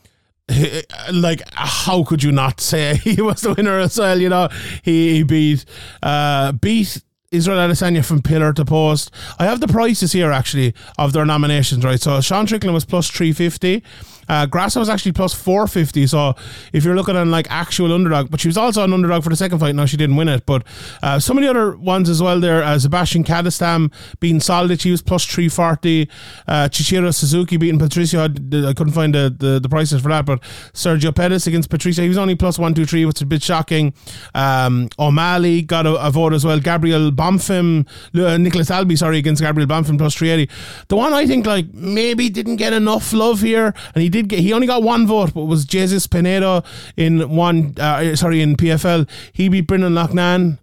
[1.13, 4.19] like how could you not say he was the winner as well?
[4.19, 4.49] You know,
[4.83, 5.65] he, he beat
[6.03, 9.11] uh, beat Israel Adesanya from pillar to post.
[9.39, 11.99] I have the prices here actually of their nominations, right?
[11.99, 13.83] So Sean Strickland was plus three fifty.
[14.27, 16.07] Uh, Grasso was actually plus 450.
[16.07, 16.35] So
[16.73, 19.35] if you're looking on like actual underdog, but she was also an underdog for the
[19.35, 19.75] second fight.
[19.75, 20.63] Now she didn't win it, but
[21.03, 22.63] uh, some of the other ones as well there.
[22.63, 24.79] Uh, Sebastian Kadestam being solid.
[24.81, 26.09] She was plus 340.
[26.47, 28.21] Uh, Chihiro Suzuki beating Patricio.
[28.21, 30.41] I, I couldn't find the, the, the prices for that, but
[30.73, 33.93] Sergio Pettis against Patricio, he was only plus 123, which is a bit shocking.
[34.33, 36.59] Um, O'Malley got a, a vote as well.
[36.59, 40.51] Gabriel Bonfim, uh, Nicolas Dalby, sorry, against Gabriel Bonfim plus 380.
[40.88, 44.39] The one I think like maybe didn't get enough love here, and he did get,
[44.39, 46.63] he only got one vote, but was Jesus Pinedo
[46.95, 49.08] in one, uh, sorry, in PFL.
[49.34, 50.58] He beat Brendan Loughnane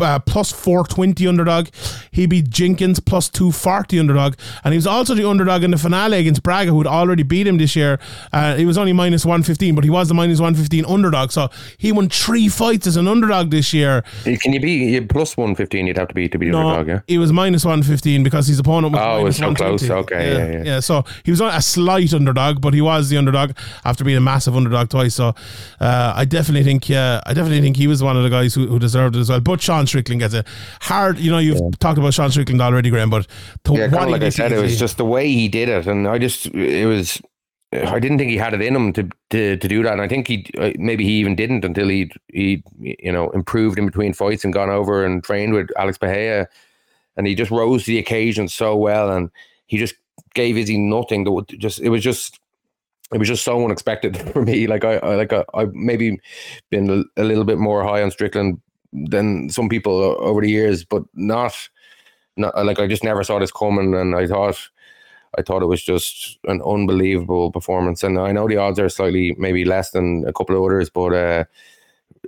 [0.00, 1.68] uh, plus 420 underdog.
[2.10, 4.34] He beat Jenkins plus 240 underdog.
[4.64, 7.46] And he was also the underdog in the finale against Braga, who had already beat
[7.46, 7.98] him this year.
[8.32, 11.30] Uh, he was only minus 115, but he was the minus 115 underdog.
[11.30, 14.02] So he won three fights as an underdog this year.
[14.24, 15.86] Can you be plus one fifteen?
[15.86, 17.00] You'd have to be to be the No, underdog, yeah.
[17.06, 19.90] he was minus 115 because his opponent was Oh, it was minus so close.
[19.90, 20.64] Okay, yeah, yeah.
[20.64, 23.52] Yeah, So he was a slight underdog, but he was the underdog
[23.84, 25.14] after being a massive underdog twice.
[25.14, 25.34] So
[25.80, 28.66] uh, I definitely think, uh, I definitely think he was one of the guys who,
[28.66, 29.40] who deserved it as well.
[29.40, 30.46] But Sean Strickland gets it
[30.80, 31.18] hard.
[31.18, 33.26] You know, you've talked about Sean Strickland already, Graeme, but
[33.64, 36.08] to Yeah, what like I said, it was just the way he did it, and
[36.08, 37.20] I just it was.
[37.70, 40.08] I didn't think he had it in him to to, to do that, and I
[40.08, 44.14] think he uh, maybe he even didn't until he he you know improved in between
[44.14, 46.48] fights and gone over and trained with Alex Pereira,
[47.16, 49.30] and he just rose to the occasion so well, and
[49.66, 49.94] he just
[50.34, 51.26] gave Izzy nothing.
[51.26, 52.40] To just it was just
[53.12, 54.66] it was just so unexpected for me.
[54.66, 56.18] Like I, I like I, I've maybe
[56.70, 58.60] been a, a little bit more high on Strickland
[58.92, 61.68] than some people over the years, but not
[62.36, 64.68] not like I just never saw this coming, and I thought
[65.36, 68.02] I thought it was just an unbelievable performance.
[68.02, 71.12] And I know the odds are slightly maybe less than a couple of others, but
[71.12, 71.44] uh,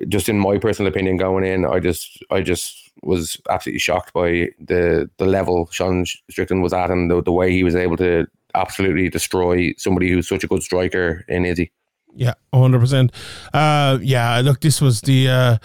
[0.09, 4.49] just in my personal opinion, going in, I just I just was absolutely shocked by
[4.59, 8.27] the the level Sean Strickland was at and the, the way he was able to
[8.55, 11.71] absolutely destroy somebody who's such a good striker in Izzy.
[12.15, 13.13] Yeah, hundred percent.
[13.55, 15.29] Uh, yeah, look, this was the.
[15.29, 15.59] Uh,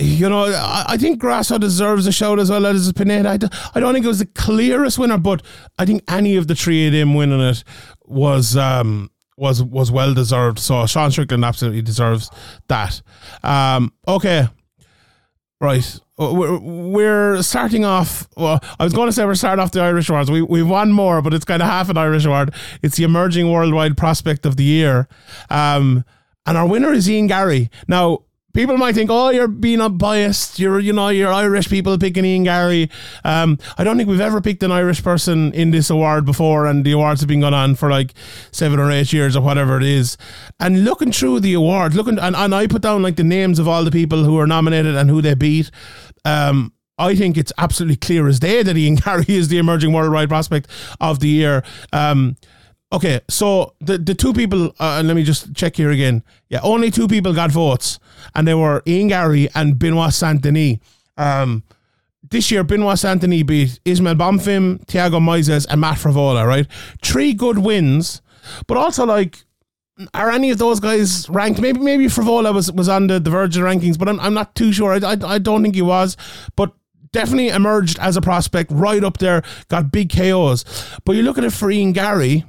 [0.00, 3.28] you know, I, I think Grasso deserves a shout as well as Pinedo.
[3.28, 5.42] I, don't- I don't think it was the clearest winner, but
[5.78, 7.62] I think any of the three of them winning it
[8.06, 10.58] was um, was was well deserved.
[10.58, 12.30] So Sean Strickland absolutely deserves
[12.68, 13.02] that.
[13.42, 14.48] Um, okay,
[15.60, 16.00] right.
[16.18, 18.28] Uh, We're, starting off.
[18.36, 20.30] Well, I was going to say we're starting off the Irish awards.
[20.30, 22.52] We we've one more, but it's kind of half an Irish award.
[22.82, 25.08] It's the emerging worldwide prospect of the year,
[25.48, 26.04] um,
[26.46, 27.70] and our winner is Ian Garry.
[27.88, 28.24] Now.
[28.52, 30.58] People might think, "Oh, you're being unbiased.
[30.58, 32.90] You're, you know, you're Irish people picking Ian Garry."
[33.24, 36.84] Um, I don't think we've ever picked an Irish person in this award before, and
[36.84, 38.14] the awards have been going on for like
[38.50, 40.16] seven or eight years or whatever it is.
[40.58, 43.68] And looking through the awards, looking, and, and I put down like the names of
[43.68, 45.70] all the people who are nominated and who they beat.
[46.24, 50.28] Um, I think it's absolutely clear as day that Ian Garry is the emerging worldwide
[50.28, 50.68] prospect
[51.00, 51.64] of the year.
[51.92, 52.36] Um,
[52.92, 56.22] okay, so the the two people, uh, let me just check here again.
[56.48, 57.98] Yeah, only two people got votes,
[58.34, 60.78] and they were Ian Garry and Benoit Saint Denis.
[61.16, 61.62] Um,
[62.30, 66.46] this year, Benoit Saint Denis beat Ismael Bonfim, Thiago Moises, and Matt Frevola.
[66.46, 66.66] Right,
[67.02, 68.22] three good wins,
[68.66, 69.44] but also like
[70.14, 71.60] are any of those guys ranked?
[71.60, 74.54] Maybe maybe Frevola was was on the, the verge of rankings, but I'm, I'm not
[74.54, 74.92] too sure.
[74.92, 76.16] I, I, I don't think he was.
[76.56, 76.72] But
[77.12, 80.64] definitely emerged as a prospect, right up there, got big KOs.
[81.04, 82.44] But you look at it for Ian Garry,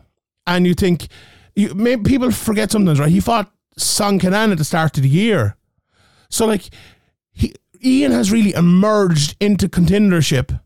[0.47, 1.07] and you think,
[1.55, 3.11] you, maybe people forget sometimes, right?
[3.11, 5.55] He fought Song Kenan at the start of the year.
[6.29, 6.69] So, like,
[7.31, 10.59] he, Ian has really emerged into contendership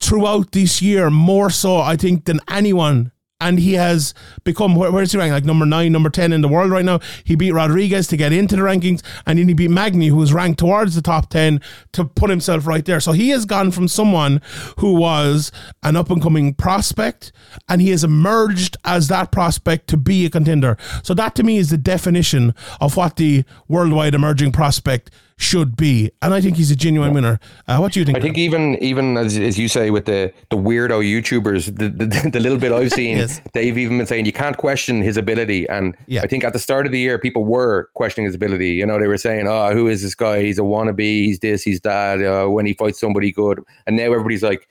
[0.00, 3.12] throughout this year, more so, I think, than anyone.
[3.42, 5.32] And he has become, where, where's he ranked?
[5.32, 7.00] Like number nine, number 10 in the world right now.
[7.24, 10.32] He beat Rodriguez to get into the rankings, and then he beat Magny, who was
[10.32, 11.60] ranked towards the top 10,
[11.92, 13.00] to put himself right there.
[13.00, 14.40] So he has gone from someone
[14.78, 15.50] who was
[15.82, 17.32] an up and coming prospect,
[17.68, 20.76] and he has emerged as that prospect to be a contender.
[21.02, 26.10] So that to me is the definition of what the worldwide emerging prospect should be.
[26.20, 27.40] And I think he's a genuine winner.
[27.66, 28.18] Uh, what do you think?
[28.18, 32.30] I think even even as, as you say with the the weirdo YouTubers, the, the,
[32.32, 33.40] the little bit I've seen, Yes.
[33.52, 35.68] they've even been saying you can't question his ability.
[35.68, 36.22] And Yeah.
[36.22, 38.70] I think at the start of the year, people were questioning his ability.
[38.72, 40.42] You know, they were saying, "Oh, who is this guy?
[40.42, 41.00] He's a wannabe.
[41.00, 41.62] He's this.
[41.62, 44.68] He's that." Uh, when he fights somebody good, and now everybody's like,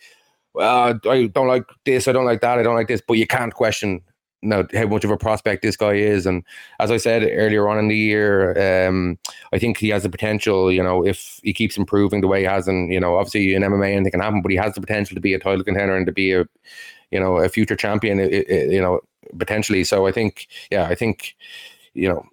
[0.54, 2.08] "Well, I don't like this.
[2.08, 2.60] I don't like that.
[2.60, 4.02] I don't like this." But you can't question.
[4.44, 6.44] No, how much of a prospect this guy is, and
[6.80, 9.20] as I said earlier on in the year, um,
[9.54, 10.72] I think he has the potential.
[10.72, 13.62] You know, if he keeps improving the way he has, and you know, obviously in
[13.62, 16.08] MMA anything can happen, but he has the potential to be a title contender and
[16.08, 16.46] to be a,
[17.12, 18.18] you know, a future champion.
[18.20, 19.02] You know,
[19.38, 19.84] potentially.
[19.84, 21.36] So I think, yeah, I think,
[21.94, 22.26] you know,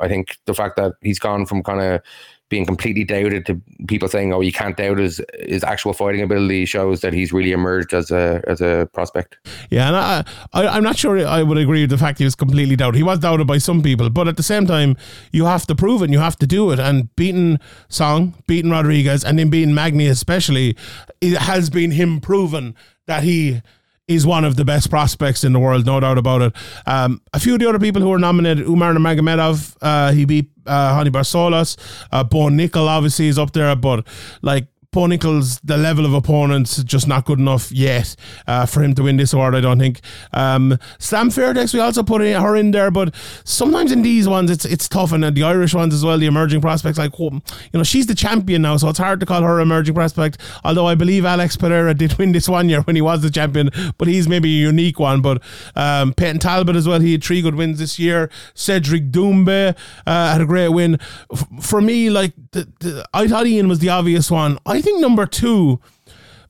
[0.00, 2.02] I think the fact that he's gone from kind of
[2.48, 6.64] being completely doubted to people saying, "Oh, you can't doubt his his actual fighting ability,"
[6.64, 9.36] shows that he's really emerged as a as a prospect.
[9.70, 12.34] Yeah, and I, I, I'm not sure I would agree with the fact he was
[12.34, 12.96] completely doubted.
[12.96, 14.96] He was doubted by some people, but at the same time,
[15.32, 16.78] you have to prove it you have to do it.
[16.78, 20.76] And beating Song, beating Rodriguez, and then beating Magny especially,
[21.20, 22.74] it has been him proven
[23.06, 23.62] that he
[24.08, 26.52] is one of the best prospects in the world, no doubt about it.
[26.86, 30.50] Um, a few of the other people who were nominated, Umar Nurmagomedov, uh, he beat
[30.66, 31.76] uh, Raoni Barcelos.
[32.12, 34.06] Uh, Bo Nickal obviously is up there, but
[34.42, 38.94] like Bo Nickal's the level of opponents just not good enough yet uh, for him
[38.94, 39.54] to win this award.
[39.54, 40.00] I don't think.
[40.32, 44.50] Um, Sam Fairdex, we also put in, her in there, but sometimes in these ones
[44.50, 46.16] it's it's tough, and the Irish ones as well.
[46.16, 47.40] The emerging prospects, like oh, you
[47.74, 50.38] know, she's the champion now, so it's hard to call her emerging prospect.
[50.64, 53.68] Although I believe Alex Pereira did win this one year when he was the champion,
[53.98, 55.20] but he's maybe a unique one.
[55.20, 55.42] But
[55.74, 58.30] um, Peyton Talbot as well, he had three good wins this year.
[58.54, 60.98] Cedric Doumbé uh, had a great win.
[61.30, 64.58] F- for me, like the, the, I thought Ian was the obvious one.
[64.64, 65.80] I think number two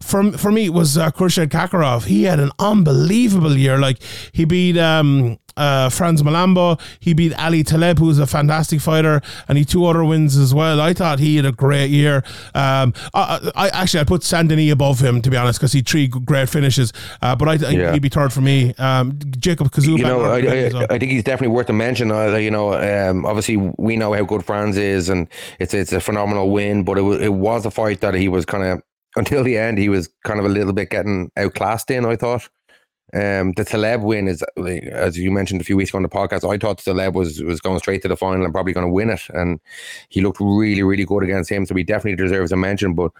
[0.00, 2.04] for for me was uh, Khurshid Kakarov.
[2.04, 3.78] He had an unbelievable year.
[3.78, 3.98] Like
[4.32, 9.56] he beat um, uh, Franz Malambo, he beat Ali Taleb, who's a fantastic fighter, and
[9.58, 10.80] he two other wins as well.
[10.80, 12.22] I thought he had a great year.
[12.54, 15.78] Um, I, I actually I put Saint Denis above him to be honest because he
[15.78, 16.92] had three great finishes.
[17.22, 17.92] Uh, but I think Yeah.
[17.92, 18.74] he'd be third for me.
[18.78, 19.98] Um, Jacob Kazuba.
[19.98, 22.10] you know, I, I, I think he's definitely worth a mention.
[22.10, 26.00] Uh, you know, um, obviously we know how good Franz is, and it's it's a
[26.00, 26.84] phenomenal win.
[26.84, 28.82] But it was it was a fight that he was kind of
[29.16, 29.78] until the end.
[29.78, 32.04] He was kind of a little bit getting outclassed in.
[32.04, 32.48] I thought.
[33.14, 34.42] Um, the Taleb win is,
[34.92, 36.48] as you mentioned a few weeks ago on the podcast.
[36.48, 39.10] I thought Taleb was was going straight to the final and probably going to win
[39.10, 39.60] it, and
[40.08, 41.66] he looked really, really good against him.
[41.66, 42.94] So he definitely deserves a mention.
[42.94, 43.12] But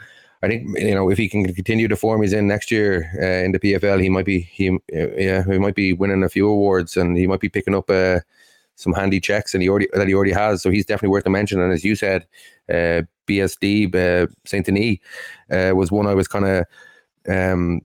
[0.43, 3.45] I think you know if he can continue the form he's in next year uh,
[3.45, 6.97] in the PFL, he might be he yeah he might be winning a few awards
[6.97, 8.21] and he might be picking up uh,
[8.75, 10.63] some handy checks and he already that he already has.
[10.63, 11.61] So he's definitely worth a mention.
[11.61, 12.27] And as you said,
[12.69, 14.99] uh, BSD uh, Saint Denis
[15.49, 16.65] uh, was one I was kind of
[17.29, 17.81] um,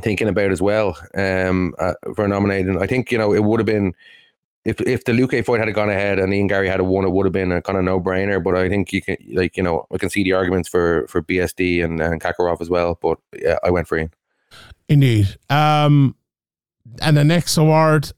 [0.00, 2.80] thinking about as well um, uh, for nominating.
[2.80, 3.94] I think you know it would have been.
[4.62, 7.24] If, if the Luque fight had gone ahead and Ian Garry had won, it would
[7.24, 8.44] have been a kind of no brainer.
[8.44, 11.22] But I think you can, like, you know, I can see the arguments for for
[11.22, 12.98] BSD and, and Kakarov as well.
[13.00, 14.12] But yeah, I went for Ian.
[14.86, 15.38] Indeed.
[15.48, 16.14] Um,
[17.00, 18.12] and the next award,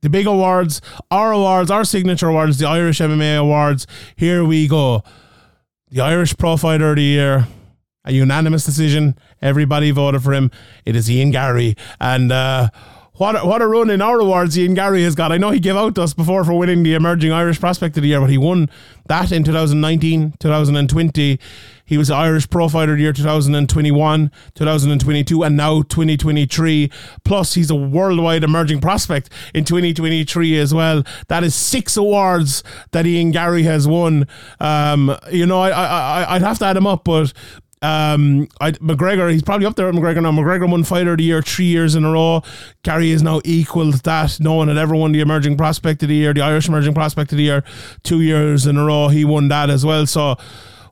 [0.00, 3.86] the big awards, our awards, our signature awards, the Irish MMA awards.
[4.16, 5.02] Here we go.
[5.90, 7.46] The Irish Pro Fighter of the Year,
[8.04, 9.18] a unanimous decision.
[9.40, 10.50] Everybody voted for him.
[10.84, 11.76] It is Ian Garry.
[12.00, 12.68] And uh,
[13.16, 15.30] what a, what a run in our awards Ian Garry has got.
[15.30, 18.02] I know he gave out to us before for winning the Emerging Irish Prospect of
[18.02, 18.68] the Year, but he won
[19.06, 21.38] that in 2019, 2020.
[21.86, 26.90] He was Irish Pro Fighter of the Year 2021, 2022, and now 2023.
[27.24, 31.04] Plus, he's a worldwide emerging prospect in 2023 as well.
[31.28, 34.26] That is six awards that Ian Garry has won.
[34.58, 37.32] Um, you know, I, I, I, I'd have to add him up, but
[37.84, 40.32] um, I, McGregor, he's probably up there with McGregor now.
[40.32, 42.42] McGregor won Fighter of the Year three years in a row.
[42.82, 44.40] Garry is now equaled that.
[44.40, 47.32] No one had ever won the Emerging Prospect of the Year, the Irish Emerging Prospect
[47.32, 47.62] of the Year,
[48.02, 49.08] two years in a row.
[49.08, 50.06] He won that as well.
[50.06, 50.36] So,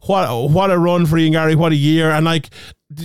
[0.02, 1.54] what what a run for Ian Garry!
[1.54, 2.10] What a year!
[2.10, 2.50] And like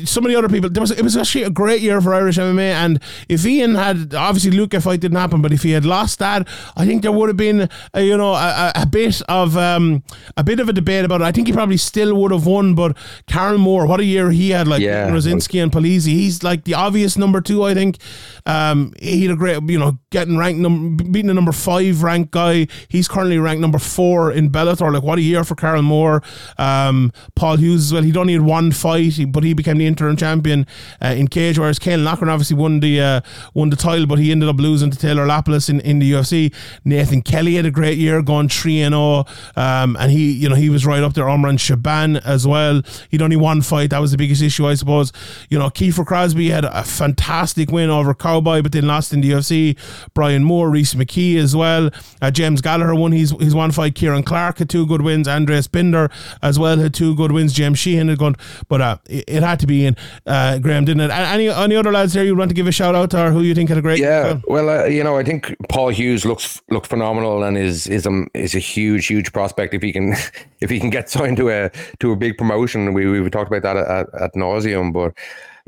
[0.05, 2.73] some many other people, there was it was actually a great year for Irish MMA.
[2.73, 6.47] And if Ian had obviously Luque fight didn't happen, but if he had lost that,
[6.75, 10.03] I think there would have been a, you know a, a bit of um,
[10.35, 11.25] a bit of a debate about it.
[11.25, 12.97] I think he probably still would have won, but
[13.29, 15.09] Carl Moore, what a year he had, like Yeah.
[15.09, 16.07] Rosinski and Polizzi.
[16.13, 17.97] He's like the obvious number two, I think.
[18.45, 22.31] Um, he had a great, you know, getting ranked, num- beating a number five ranked
[22.31, 22.67] guy.
[22.87, 24.93] He's currently ranked number four in Bellator.
[24.93, 26.23] Like, what a year for Carl Moore.
[26.57, 28.03] Um, Paul Hughes as well.
[28.03, 30.65] He'd only had one fight, but he became the interim champion
[31.01, 31.57] uh, in cage.
[31.59, 33.21] Whereas Caolán Loughran obviously won the uh,
[33.53, 36.53] won the title, but he ended up losing to Taylor Lapilus in, in the UFC.
[36.85, 39.25] Nathan Kelly had a great year, going three and zero,
[39.55, 41.25] um, and he, you know, he was right up there.
[41.25, 42.81] Omran Shaban as well.
[43.09, 43.89] He'd only one fight.
[43.89, 45.11] That was the biggest issue, I suppose.
[45.49, 49.31] You know, Kiefer Crosby had a fantastic win over Cowboy, but then lost in the
[49.31, 49.77] UFC.
[50.13, 51.89] Brian Moore, Rhys McKee as well.
[52.21, 53.95] Uh, James Gallagher won his his one fight.
[53.95, 55.27] Kieran Clark had two good wins.
[55.27, 56.09] Andreas Binder
[56.41, 57.53] as well had two good wins.
[57.53, 58.35] James Sheehan had gone,
[58.67, 59.95] but uh, it, it had to be in
[60.25, 61.11] uh, Graeme, didn't it?
[61.11, 63.41] Any any other lads there you want to give a shout out to, or who
[63.41, 63.99] you think had a great?
[63.99, 68.07] Yeah, well, uh, you know, I think Paul Hughes looks looks phenomenal and is is
[68.07, 70.13] um is a huge huge prospect if he can
[70.61, 72.93] if he can get signed to a to a big promotion.
[72.93, 75.13] We we talked about that at, at nauseum, but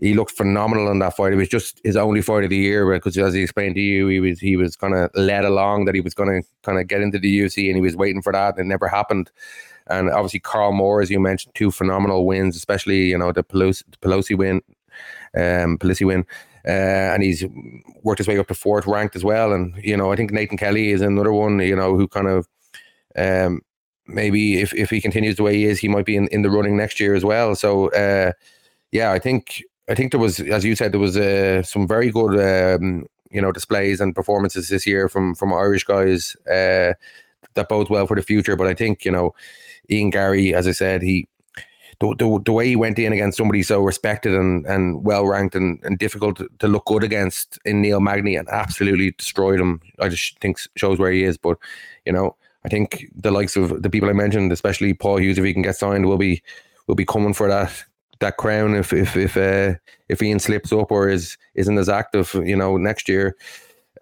[0.01, 1.33] he looked phenomenal in that fight.
[1.33, 4.07] It was just his only fight of the year because, as he explained to you,
[4.07, 6.87] he was he was kind of led along that he was going to kind of
[6.87, 9.29] get into the UFC and he was waiting for that, and it never happened.
[9.89, 13.83] And obviously, Carl Moore, as you mentioned, two phenomenal wins, especially you know the Pelosi,
[14.01, 14.61] Pelosi win,
[15.35, 16.25] um, Pelosi win,
[16.67, 17.45] uh, and he's
[18.03, 19.53] worked his way up to fourth ranked as well.
[19.53, 22.47] And you know, I think Nathan Kelly is another one, you know, who kind of
[23.17, 23.61] um,
[24.07, 26.49] maybe if if he continues the way he is, he might be in, in the
[26.49, 27.55] running next year as well.
[27.55, 28.33] So uh,
[28.91, 32.11] yeah, I think I think there was, as you said, there was uh, some very
[32.11, 36.93] good um, you know displays and performances this year from from Irish guys uh,
[37.53, 38.55] that bode well for the future.
[38.55, 39.33] But I think you know
[39.89, 41.27] Ian Garry, as I said, he
[41.99, 45.55] the, the, the way he went in against somebody so respected and, and well ranked
[45.55, 49.81] and, and difficult to, look good against in Neil Magny and absolutely destroyed him.
[49.99, 51.37] I just think shows where he is.
[51.37, 51.57] But
[52.05, 55.43] you know, I think the likes of the people I mentioned, especially Paul Hughes, if
[55.43, 56.41] he can get signed, will be
[56.87, 57.71] will be coming for that
[58.19, 59.75] that crown if if if uh,
[60.07, 63.35] if Ian slips up or is isn't as active, you know, next year.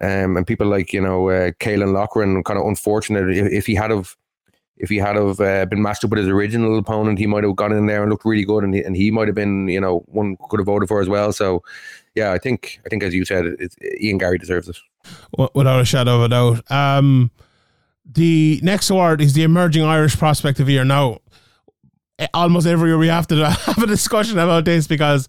[0.00, 3.74] Um, and people like you know uh, Caolán Loughran, kind of unfortunate if, if he
[3.74, 4.16] had have
[4.78, 7.56] if he had have uh, been matched up with his original opponent, he might have
[7.56, 9.80] gone in there and looked really good, and he, and he might have been, you
[9.80, 11.32] know, one could have voted for as well.
[11.32, 11.62] So,
[12.14, 13.46] yeah, I think I think as you said,
[14.00, 14.76] Ian Garry deserves it.
[15.54, 16.70] without a shadow of a doubt.
[16.70, 17.30] Um,
[18.04, 20.84] the next award is the Emerging Irish Prospect of the Year.
[20.84, 21.18] Now,
[22.34, 25.28] almost every year we have to have a discussion about this because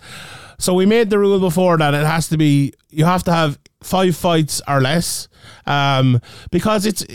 [0.58, 3.60] so we made the rule before that it has to be you have to have
[3.82, 5.27] five fights or less
[5.65, 6.21] um,
[6.51, 7.05] because it's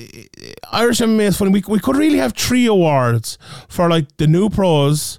[0.73, 1.51] Irish MMA is funny.
[1.51, 3.39] We, we could really have three awards
[3.69, 5.19] for like the new pros,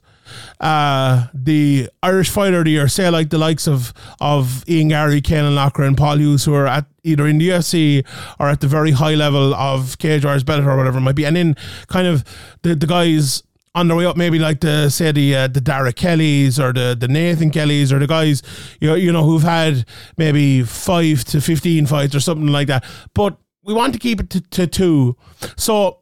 [0.59, 5.21] uh, the Irish Fighter of the Year, say like the likes of of Ian Garry,
[5.21, 8.05] Kenan Locker, and Paul Hughes, who are at either in the UFC
[8.39, 11.25] or at the very high level of Cage Warriors, Bellator, or whatever it might be,
[11.25, 11.55] and then
[11.87, 12.23] kind of
[12.63, 13.43] the the guys
[13.76, 16.97] on their way up, maybe like the say the uh, the Dara Kellys or the
[16.99, 18.41] the Nathan Kellys or the guys
[18.80, 19.86] you know, you know who've had
[20.17, 22.86] maybe five to fifteen fights or something like that.
[23.13, 25.17] But we want to keep it to, to two,
[25.57, 25.99] so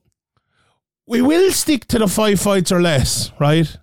[1.07, 3.75] we will stick to the five fights or less, right?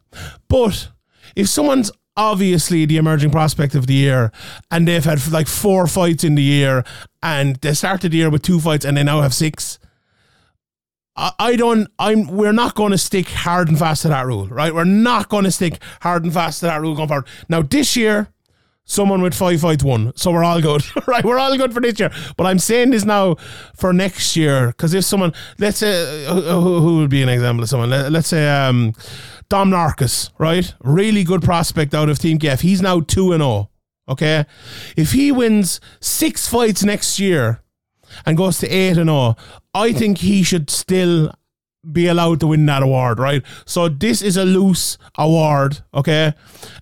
[0.49, 0.89] But
[1.35, 4.31] if someone's obviously the emerging prospect of the year
[4.71, 6.85] and they've had like four fights in the year
[7.23, 9.79] and they started the year with two fights and they now have six.
[11.39, 11.89] I don't.
[11.99, 12.27] I'm.
[12.29, 14.75] We're not going to stick hard and fast to that rule, right?
[14.75, 17.27] We're not going to stick hard and fast to that rule going forward.
[17.49, 18.29] Now this year,
[18.85, 21.25] someone with five fights won, so we're all good, right?
[21.25, 22.11] We're all good for this year.
[22.37, 23.37] But I'm saying this now
[23.77, 27.65] for next year because if someone, let's say, uh, who, who would be an example
[27.65, 27.91] of someone?
[27.91, 28.95] Let, let's say um,
[29.51, 30.73] Dom Narcus, right?
[30.81, 32.61] Really good prospect out of Team KF.
[32.61, 33.69] He's now two and zero.
[34.09, 34.45] Okay,
[34.97, 37.63] if he wins six fights next year
[38.27, 39.37] and goes to eight and zero,
[39.75, 41.33] I think he should still
[41.91, 43.43] be allowed to win that award, right?
[43.65, 46.35] So this is a loose award, okay?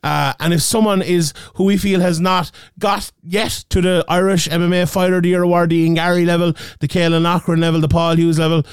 [0.02, 4.48] Uh, and if someone is who we feel has not got yet to the Irish
[4.48, 7.88] MMA Fighter of the Year award, the Ian Garry level, the Caolán Loughran level, the
[7.88, 8.64] Paul Hughes level,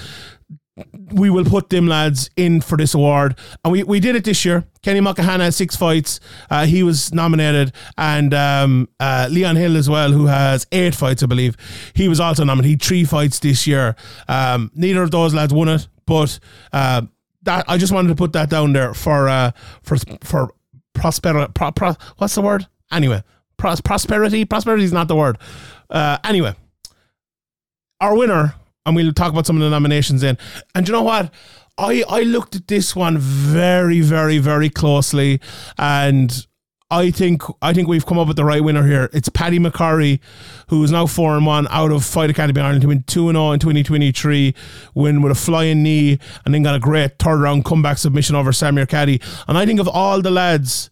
[1.11, 3.37] we will put them lads in for this award.
[3.63, 4.65] And we, we did it this year.
[4.81, 6.19] Kenny Mulcahan had six fights.
[6.49, 7.71] Uh, he was nominated.
[7.97, 11.55] And um, uh, Leon Hill as well, who has eight fights, I believe.
[11.93, 12.81] He was also nominated.
[12.81, 13.95] He three fights this year.
[14.27, 16.39] Um, neither of those lads won it, but
[16.73, 17.03] uh,
[17.43, 19.51] that I just wanted to put that down there for uh,
[19.83, 20.53] for for
[20.93, 21.51] prosperity.
[21.53, 22.67] Pro, pro, what's the word?
[22.91, 23.23] Anyway,
[23.57, 24.45] pros, prosperity.
[24.45, 25.37] Prosperity is not the word.
[25.89, 26.55] Uh, anyway,
[28.01, 28.55] our winner,
[28.85, 30.37] and we'll talk about some of the nominations in.
[30.73, 31.33] And you know what?
[31.77, 35.41] I, I looked at this one very, very, very closely,
[35.77, 36.45] and
[36.89, 39.09] I think I think we've come up with the right winner here.
[39.11, 40.19] It's Paddy McCurry,
[40.67, 42.83] who is now four and one out of Fight Academy Ireland.
[42.83, 44.53] He went two and zero in twenty twenty three,
[44.93, 48.51] win with a flying knee, and then got a great third round comeback submission over
[48.51, 49.19] Samir Caddy.
[49.47, 50.89] And I think of all the lads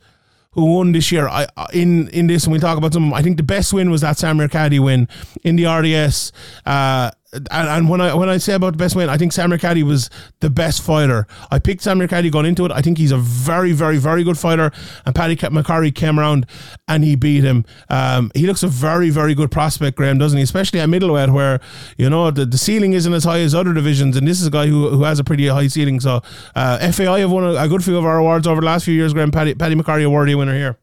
[0.52, 1.28] who won this year.
[1.28, 3.14] I in in this, and we talk about some.
[3.14, 5.08] I think the best win was that Samir Caddy win
[5.44, 6.32] in the RDS.
[6.66, 9.58] Uh, and, and when I when I say about the best win, I think Sam
[9.58, 10.10] Caddy was
[10.40, 11.28] the best fighter.
[11.52, 12.72] I picked Sam Caddy going into it.
[12.72, 14.72] I think he's a very, very, very good fighter.
[15.06, 16.46] And Paddy McCurry came around
[16.88, 17.66] and he beat him.
[17.90, 20.44] Um, he looks a very, very good prospect, Graeme, doesn't he?
[20.44, 21.60] Especially at middleweight, where
[21.98, 24.52] you know the, the ceiling isn't as high as other divisions, and this is a
[24.52, 26.00] guy who, who has a pretty high ceiling.
[26.00, 26.22] So
[26.56, 28.94] uh, FAI have won a, a, good few of our awards over the last few
[28.94, 29.14] years.
[29.14, 30.78] Graeme Paddy, Paddy McCurry, a worthy winner here.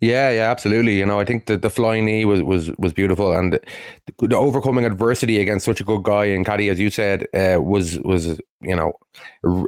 [0.00, 0.98] Yeah, yeah, absolutely.
[0.98, 3.60] You know, I think that the flying knee was was was beautiful, and the,
[4.28, 7.98] the overcoming adversity against such a good guy, and Caddy, as you said, uh, was
[8.00, 8.92] was you know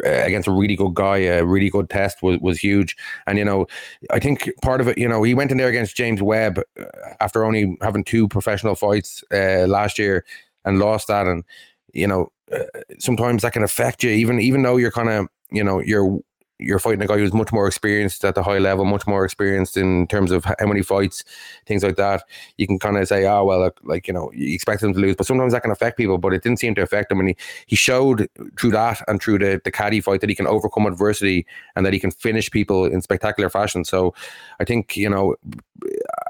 [0.04, 2.96] against a really good guy, a really good test was was huge.
[3.26, 3.66] And you know,
[4.10, 6.84] I think part of it, you know, he went in there against James Webb uh,
[7.20, 10.24] after only having two professional fights uh, last year
[10.64, 11.44] and lost that, and
[11.92, 12.64] you know, uh,
[12.98, 16.18] sometimes that can affect you, even even though you're kind of you know you're
[16.58, 19.76] you're fighting a guy who's much more experienced at the high level, much more experienced
[19.76, 21.22] in terms of how many fights,
[21.66, 22.24] things like that.
[22.56, 25.16] You can kind of say, oh, well, like, you know, you expect him to lose,
[25.16, 27.20] but sometimes that can affect people, but it didn't seem to affect him.
[27.20, 27.36] And he,
[27.66, 28.28] he showed
[28.58, 31.92] through that and through the, the caddy fight that he can overcome adversity and that
[31.92, 33.84] he can finish people in spectacular fashion.
[33.84, 34.14] So
[34.60, 35.36] I think, you know,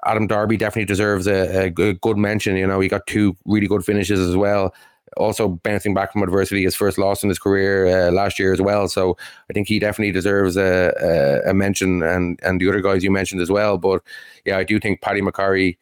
[0.04, 2.56] Adam Darby definitely deserves a, a good mention.
[2.56, 4.74] You know, he got two really good finishes as well
[5.16, 8.60] also bouncing back from adversity, his first loss in his career uh, last year as
[8.60, 8.88] well.
[8.88, 9.16] So
[9.50, 13.10] I think he definitely deserves a, a, a, mention, and and the other guys you
[13.10, 13.78] mentioned as well.
[13.78, 14.02] But
[14.44, 15.76] yeah, I do think Paddy McCurry,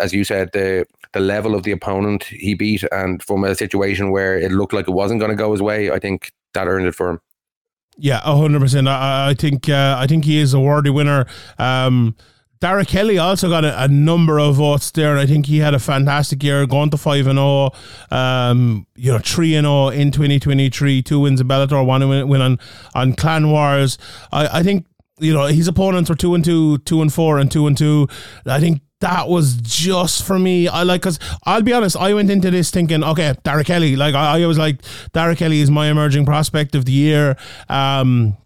[0.00, 4.10] as you said, the the level of the opponent he beat, and from a situation
[4.10, 6.86] where it looked like it wasn't going to go his way, I think that earned
[6.86, 7.20] it for him.
[7.96, 8.88] Yeah, hundred percent.
[8.88, 11.26] I, I think uh, I think he is a worthy winner.
[11.58, 12.16] Um,
[12.60, 15.72] Dara Kelly also got a, a, number of votes there, and I think he had
[15.72, 17.70] a fantastic year, going to five and zero.
[18.10, 21.48] Oh, um, you know, three and zero oh in twenty twenty three, two wins in
[21.48, 22.58] Bellator, one win, win on
[22.94, 23.96] on Clan Wars.
[24.30, 24.86] I, I think
[25.18, 28.08] you know his opponents were two and two, two and four, and two and two.
[28.44, 30.68] I think that was just for me.
[30.68, 33.96] I like because I'll be honest, I went into this thinking, okay, Dara Kelly.
[33.96, 34.82] Like I, I was like,
[35.12, 37.38] Dara Kelly is my emerging prospect of the year.
[37.70, 38.36] Um,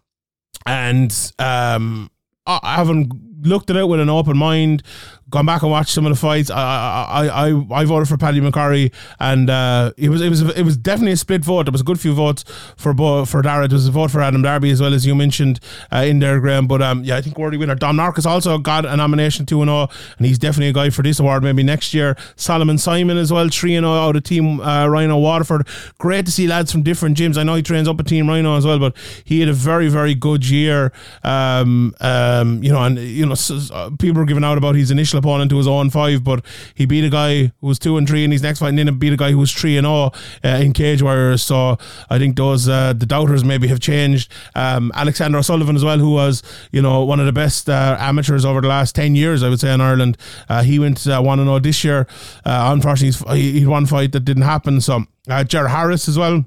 [0.65, 2.09] and um,
[2.47, 3.11] I haven't
[3.45, 4.83] looked at it with an open mind
[5.29, 6.49] gone back and watched some of the fights.
[6.49, 10.63] I I I, I voted for Paddy McCurry, and uh, it was it was it
[10.63, 11.63] was definitely a split vote.
[11.63, 12.43] There was a good few votes
[12.77, 12.93] for
[13.25, 13.67] for Dara.
[13.67, 15.59] There was a vote for Adam Darby as well as you mentioned
[15.91, 16.67] uh, in there, Graeme.
[16.67, 19.69] But um, yeah, I think worthy winner Dom Narcus also got a nomination two and
[19.69, 22.15] zero, and he's definitely a guy for this award maybe next year.
[22.35, 25.67] Solomon Simon as well, three and zero out of Team uh, Rhino Waterford.
[25.97, 27.37] Great to see lads from different gyms.
[27.37, 29.87] I know he trains up a Team Rhino as well, but he had a very
[29.87, 30.91] very good year.
[31.23, 33.35] Um, um, you know, and you know,
[33.71, 36.43] uh, people were giving out about his initial opponent who was 0 5, but
[36.73, 38.97] he beat a guy who was 2 and 3 in his next fight, and then
[38.97, 40.11] beat a guy who was 3 and 0 uh,
[40.43, 41.43] in Cage Warriors.
[41.43, 41.77] So
[42.09, 44.31] I think those uh, the doubters maybe have changed.
[44.55, 48.45] Um, Alexander O'Sullivan as well, who was you know one of the best uh, amateurs
[48.45, 50.17] over the last 10 years, I would say, in Ireland.
[50.49, 52.07] Uh, he went uh, 1 and 0 this year.
[52.45, 54.81] Uh, unfortunately, he had one fight that didn't happen.
[54.81, 56.45] So uh, Jared Harris as well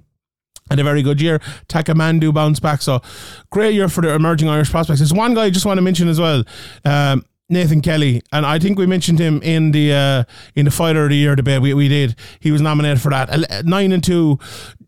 [0.70, 1.38] had a very good year.
[1.68, 2.82] Takamandu bounced back.
[2.82, 3.00] So
[3.50, 5.00] great year for the emerging Irish prospects.
[5.00, 6.44] There's one guy I just want to mention as well.
[6.84, 10.24] Um, Nathan Kelly, and I think we mentioned him in the uh,
[10.54, 11.62] in the fighter of the year debate.
[11.62, 12.14] We, we did.
[12.40, 13.64] He was nominated for that.
[13.64, 14.38] Nine and two,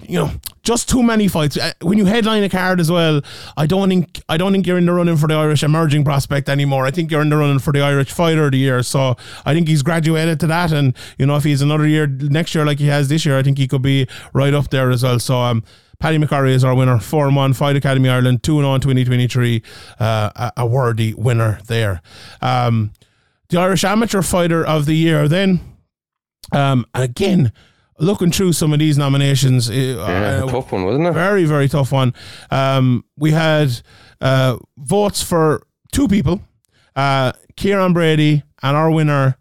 [0.03, 0.31] you know,
[0.63, 1.57] just too many fights.
[1.57, 3.23] Uh, when you headline a card as well,
[3.57, 6.51] I don't think I don't think you're in the running for the Irish emerging prospect
[6.51, 6.85] anymore.
[6.85, 8.83] I think you're in the running for the Irish fighter of the year.
[8.83, 12.55] So I think he's graduated to that, and you know, if he's another year next
[12.55, 15.03] year like he has this year, I think he could be right up there as
[15.03, 15.19] well.
[15.19, 15.65] So um,
[16.01, 16.99] Paddy McCurry is our winner.
[16.99, 19.63] 4 and 1, Fight Academy Ireland, 2 and 0 2023.
[19.99, 22.03] Uh, a, a, worthy winner there.
[22.43, 22.93] Um,
[23.51, 25.61] the Irish Amateur Fighter of the Year, then,
[26.53, 27.53] um, again,
[27.99, 29.69] looking through some of these nominations.
[29.71, 31.13] Uh, yeah, uh, tough one, wasn't it?
[31.13, 32.15] Very, very tough one.
[32.51, 33.81] Um, we had
[34.21, 36.41] uh, votes for two people
[36.97, 39.37] uh, Kieran Brady and our winner,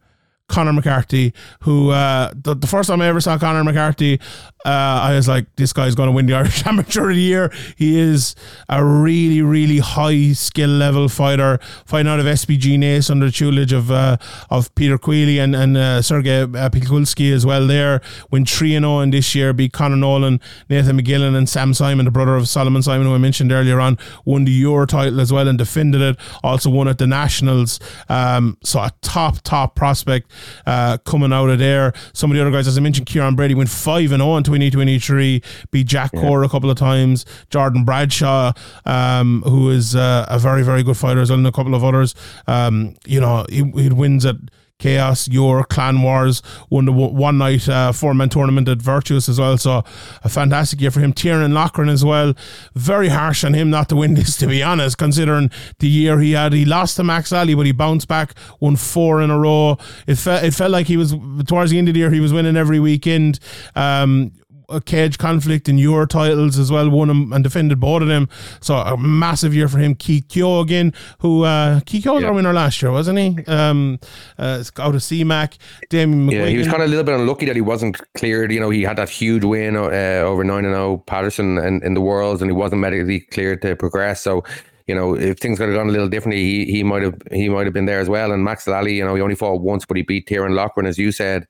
[0.48, 4.20] Connor McCarthy, who uh, the, the, first time I ever saw Connor McCarthy,
[4.66, 7.52] uh, I was like, this guy's going to win the Irish Amateur of the Year.
[7.78, 8.36] He is
[8.68, 13.72] a really, really high skill level fighter, fighting out of SBG Naas under the tutelage
[13.72, 14.18] of uh,
[14.50, 18.02] of Peter Queally and, and uh, Sergey uh, Pikulski as well there.
[18.32, 22.12] Win 3 0 in this year, beat Conor Nolan, Nathan McGillen, and Sam Simon, the
[22.12, 25.48] brother of Solomon Simon, who I mentioned earlier on, won the Euro title as well
[25.48, 26.18] and defended it.
[26.44, 27.80] Also won at the Nationals.
[28.10, 30.30] Um, so a top, top prospect
[30.66, 31.94] uh, coming out of there.
[32.14, 35.42] Some of the other guys, as I mentioned, Kieran Brady went 5 0 in 2023.
[35.72, 37.26] Beat Jack Core a couple of times.
[37.50, 38.54] Jordan Bradshaw,
[38.86, 41.84] um, who is uh, a very, very good fighter, as well, and a couple of
[41.84, 42.16] others.
[42.48, 44.36] Um, you know, he, he wins at
[44.80, 49.38] Chaos, Your, Clan Wars, won the one night uh, four man tournament at Virtuous as
[49.38, 49.58] well.
[49.58, 49.84] So
[50.24, 51.12] a fantastic year for him.
[51.12, 52.34] Tiernan Loughran as well.
[52.76, 56.32] Very harsh on him not to win this, to be honest, considering the year he
[56.32, 56.54] had.
[56.54, 59.78] He lost to Max Ali, but he bounced back, won four in a row.
[60.08, 61.14] It, fe- it felt like he was,
[61.46, 63.40] towards the end of the year, he was winning every weekend.
[63.76, 64.32] Um,
[64.70, 68.30] a cage conflict in your titles as well, won them and defended both of them.
[68.62, 69.96] So a massive year for him.
[69.96, 73.44] Keith Keogh again, who uh, Keith Keogh was our winner last year, wasn't he?
[73.46, 74.00] Um,
[74.38, 75.58] uh, out of CMAC.
[75.90, 78.52] Damien Yeah, he was kind of a little bit unlucky that he wasn't cleared.
[78.52, 81.94] You know, he had that huge win uh, over 9 and 0 Patterson in, in
[81.94, 84.22] the Worlds, and he wasn't medically cleared to progress.
[84.22, 84.44] So,
[84.88, 87.48] you know, if things could have gone a little differently, he, he might have he
[87.50, 88.32] might have been there as well.
[88.32, 90.98] And Max Lally, you know, he only fought once, but he beat Tieran Loughran, as
[90.98, 91.48] you said,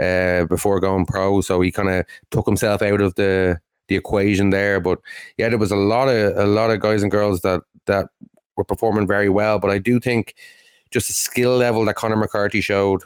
[0.00, 1.40] uh, before going pro.
[1.40, 4.80] So he kind of took himself out of the the equation there.
[4.80, 5.00] But
[5.36, 8.08] yeah, there was a lot of a lot of guys and girls that that
[8.56, 9.58] were performing very well.
[9.58, 10.34] But I do think
[10.90, 13.02] just the skill level that Conor McCarthy showed.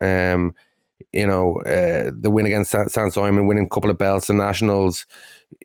[0.00, 0.54] Um,
[1.12, 4.38] you know, uh, the win against San, San Simon, winning a couple of belts and
[4.38, 5.06] nationals,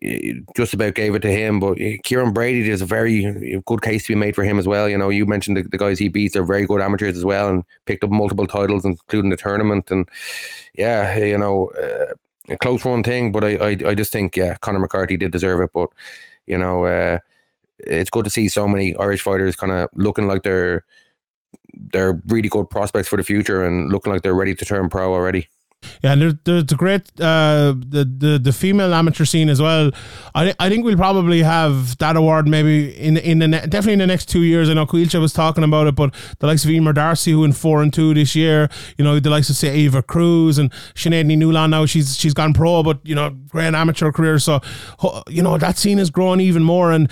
[0.01, 1.59] eh, just about gave it to him.
[1.59, 4.67] But eh, Kieran Brady, there's a very good case to be made for him as
[4.67, 4.89] well.
[4.89, 7.49] You know, you mentioned the, the guys he beats are very good amateurs as well,
[7.49, 9.91] and picked up multiple titles, including the tournament.
[9.91, 10.07] And
[10.75, 12.13] yeah, you know, uh,
[12.49, 15.61] a close one thing, but I, I, I just think yeah, Conor McCarthy did deserve
[15.61, 15.71] it.
[15.73, 15.89] But
[16.47, 17.19] you know, uh,
[17.79, 20.86] it's good to see so many Irish fighters kind of looking like they're
[21.73, 25.13] they're really good prospects for the future and looking like they're ready to turn pro
[25.13, 25.47] already.
[26.03, 29.91] Yeah, and there's, there's a great uh, the, the the female amateur scene as well.
[30.33, 33.99] I I think we'll probably have that award maybe in in the ne- definitely in
[33.99, 34.69] the next two years.
[34.69, 37.53] I know Quilcha was talking about it, but the likes of Emer Darcy, who in
[37.53, 41.25] four and two this year, you know, the likes of say Ava Cruz and Sinead
[41.25, 44.39] Newland now she's she's gone pro, but you know, great amateur career.
[44.39, 44.61] So
[45.27, 47.11] you know that scene is growing even more and.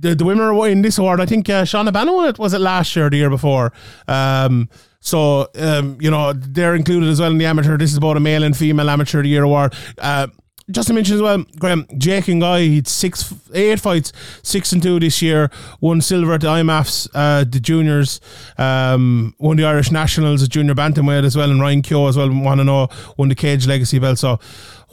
[0.00, 1.20] The, the women are in this award.
[1.20, 2.38] I think uh, Shauna Bannon won it.
[2.38, 3.72] Was it last year or the year before?
[4.08, 4.68] Um,
[5.00, 7.76] so, um, you know, they're included as well in the amateur.
[7.76, 9.74] This is both a male and female amateur of the year award.
[9.98, 10.28] Uh,
[10.70, 14.82] just to mention as well, Graeme, Jake and Guy, he'd six, eight fights, six and
[14.82, 18.20] two this year, won silver at the IMMAFs, uh, the juniors,
[18.56, 22.30] um, won the Irish Nationals at junior bantamweight as well, and Ryan Keogh as well,
[22.30, 24.18] won and oh, won the Cage Legacy belt.
[24.18, 24.38] So,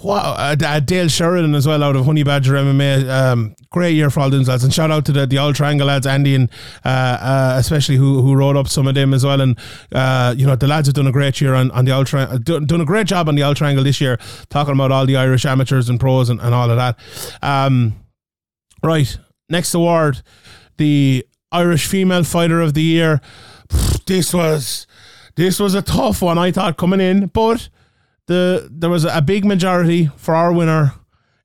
[0.04, 3.10] wow, uh, uh, Dale Sheridan as well out of Honey Badger MMA.
[3.10, 5.88] Um, great year for all those lads, and shout out to the, the All Triangle
[5.88, 6.50] lads, Andy and
[6.86, 9.42] uh, uh, especially who who wrote up some of them as well.
[9.42, 9.58] And
[9.92, 12.38] uh, you know the lads have done a great year on, on the All Triangle,
[12.40, 14.18] done, done a great job on the All Triangle this year,
[14.50, 17.00] talking about all the Irish amateurs and pros and, and all of that.
[17.42, 17.96] Um,
[18.84, 19.18] right,
[19.50, 20.22] next award,
[20.78, 23.22] the Irish Female Fighter of the Year.
[24.06, 24.88] This was
[25.36, 26.38] this was a tough one.
[26.38, 27.70] I thought coming in, but
[28.28, 30.94] the there was a big majority for our winner.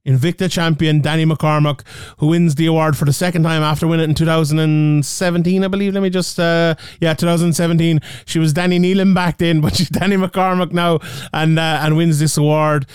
[0.05, 1.83] Invicta champion Danni McCormack,
[2.18, 5.95] who wins the award for the second time after winning it in 2017, I believe.
[5.95, 8.01] Let me just, uh, yeah, 2017.
[8.24, 10.99] She was Danni Neilan back then, but she's Danni McCormack now,
[11.33, 12.87] and uh, and wins this award.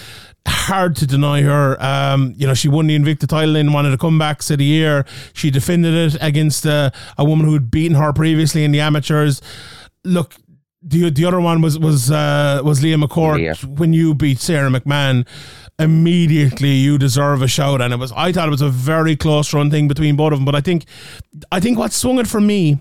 [0.46, 1.82] Hard to deny her.
[1.82, 4.66] Um, you know, she won the Invicta title in one of the comebacks of the
[4.66, 5.06] year.
[5.34, 9.42] She defended it against uh, a woman who had beaten her previously in the amateurs.
[10.04, 10.36] Look,
[10.88, 13.56] the the other one was was uh, was Leah McCourt Leah.
[13.68, 15.28] when you beat Sara McMann.
[15.80, 18.12] Immediately, you deserve a shout, and it was.
[18.14, 20.46] I thought it was a very close run thing between both of them.
[20.46, 20.86] But I think,
[21.52, 22.80] I think what swung it for me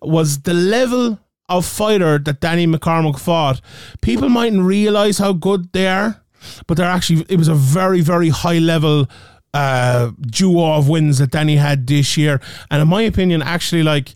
[0.00, 1.18] was the level
[1.50, 3.60] of fighter that Danni McCormack fought.
[4.00, 6.22] People mightn't realize how good they are,
[6.66, 7.26] but they're actually.
[7.28, 9.08] It was a very very high level
[9.54, 12.40] uh duo of wins that Danni had this year.
[12.70, 14.14] And in my opinion actually like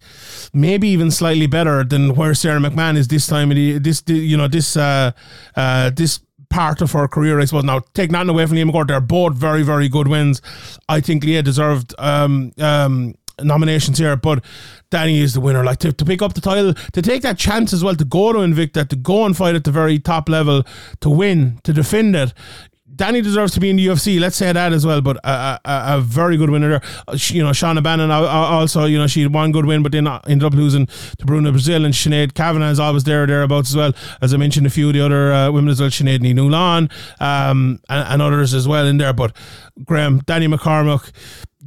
[0.53, 4.37] maybe even slightly better than where Sara McMann is this time of the this you
[4.37, 5.13] know this uh
[5.55, 7.65] uh this part of her career I suppose.
[7.65, 8.89] Now take nothing away from Leah McCourt.
[8.89, 10.41] They're both very very good wins.
[10.89, 14.43] I think Leah deserved um um nominations here but
[14.91, 15.63] Danni is the winner.
[15.63, 18.33] Like to, to pick up the title to take that chance as well to go
[18.33, 20.65] to Invicta to go and fight at the very top level
[21.01, 22.33] to win to defend it
[22.97, 24.19] Danni deserves to be in the UFC.
[24.19, 25.01] Let's say that as well.
[25.03, 26.81] But a, a, a very good winner there.
[27.07, 28.85] Uh, You know, Shauna Bannon al- al- also.
[28.87, 31.51] You know, she had one good win, but then uh, ended up losing to Bruna
[31.53, 33.93] Brasil and Sinead Kavanagh is always there thereabouts as well.
[34.23, 36.91] As I mentioned, a few of the other uh, women as well, Sinead Newlan,
[37.21, 39.13] um, and, and others as well in there.
[39.13, 39.37] But
[39.85, 41.13] Graeme, Danni McCormack,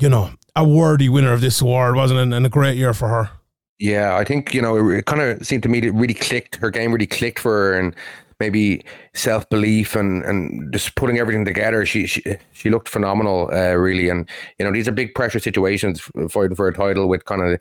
[0.02, 2.36] you know, a worthy winner of this award, wasn't it?
[2.36, 3.30] And a great year for her.
[3.78, 6.58] Yeah, I think you know it kind of seemed to me that it really clicked.
[6.58, 7.96] Her game really clicked for her, and
[8.40, 8.84] maybe
[9.14, 11.86] self belief and and just putting everything together.
[11.86, 14.10] She she she looked phenomenal, uh, really.
[14.10, 17.60] And you know these are big pressure situations fighting for a title with kind of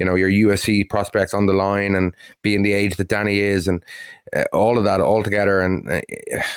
[0.00, 3.68] you know, your UFC prospects on the line and being the age that Danni is
[3.68, 3.84] and
[4.34, 5.60] uh, all of that all together.
[5.60, 6.00] And, uh,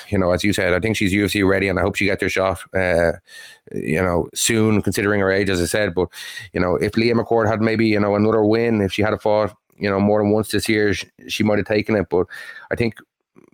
[0.08, 2.22] you know, as you said, I think she's UFC ready and I hope she gets
[2.22, 3.12] her shot, uh,
[3.74, 5.94] you know, soon, considering her age, as I said.
[5.94, 6.08] But,
[6.54, 9.18] you know, if Leah McCourt had maybe, you know, another win, if she had a
[9.18, 12.08] fought, you know, more than once this year, she, she might have taken it.
[12.08, 12.26] But
[12.70, 12.94] I think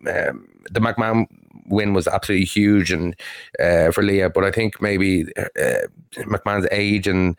[0.06, 1.26] um, the McMann
[1.66, 3.14] win was absolutely huge and
[3.58, 4.30] uh, for Leah.
[4.30, 5.86] But I think maybe uh,
[6.16, 7.36] McMann's age and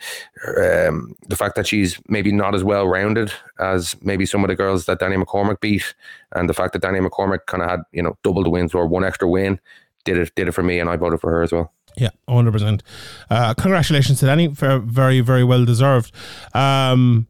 [0.57, 4.55] um, the fact that she's maybe not as well rounded as maybe some of the
[4.55, 5.93] girls that Danni McCormack beat,
[6.33, 8.87] and the fact that Danni McCormack kind of had you know double the wins or
[8.87, 9.59] one extra win
[10.03, 11.71] did it did it for me, and I voted for her as well.
[11.97, 12.83] Yeah, hundred uh, percent.
[13.57, 16.11] Congratulations to Danni for very very well deserved.
[16.53, 17.27] Um,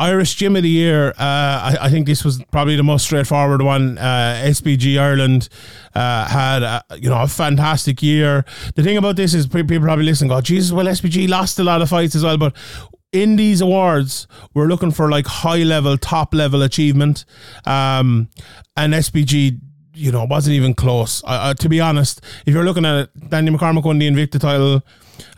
[0.00, 1.10] Irish Gym of the Year.
[1.10, 3.98] Uh, I, I, think this was probably the most straightforward one.
[3.98, 5.50] Uh, SBG Ireland
[5.94, 8.46] uh, had a, you know a fantastic year.
[8.74, 11.82] The thing about this is people probably listen, go, Jesus, well SBG lost a lot
[11.82, 12.56] of fights as well, but
[13.12, 17.24] in these awards, we're looking for like high level, top level achievement.
[17.66, 18.28] Um,
[18.76, 19.60] and SBG
[19.92, 21.22] you know, wasn't even close.
[21.26, 24.82] Uh, to be honest, if you're looking at it, Danni McCormack won the Invicta title.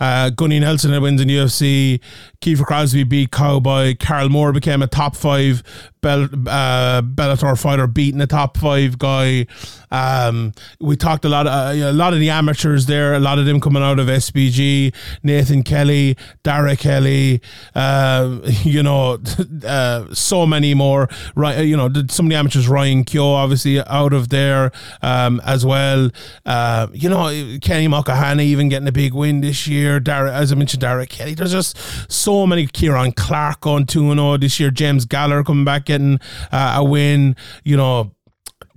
[0.01, 2.01] Uh, Gunnar Nelson wins in UFC.
[2.41, 3.95] Kiefer Crosby beat Cowboy.
[3.99, 5.63] Carl Moore became a top five
[6.03, 9.47] Bell, uh, Bellator fighter, beating a top five guy.
[9.93, 13.15] Um, we talked a lot, of, uh, a lot of the amateurs there.
[13.15, 14.93] A lot of them coming out of SBG.
[15.23, 17.41] Nathan Kelly, Dara Kelly.
[17.75, 19.19] Uh, you know,
[19.67, 21.09] uh, so many more.
[21.37, 22.69] Right, you know, some of the amateurs.
[22.69, 24.73] Ryan Keogh, obviously, out of there
[25.03, 26.11] um, as well.
[26.45, 27.27] Uh, you know,
[27.61, 30.01] Kenny Makahani even getting a big win this year.
[30.01, 31.35] Dara, as I mentioned, Dara Kelly.
[31.35, 31.79] There's just
[32.11, 32.67] so many.
[32.67, 34.71] Kieran Clark on 2 0 this year.
[34.71, 36.21] James Galler coming back getting
[36.51, 37.37] uh, a win.
[37.65, 38.13] You know,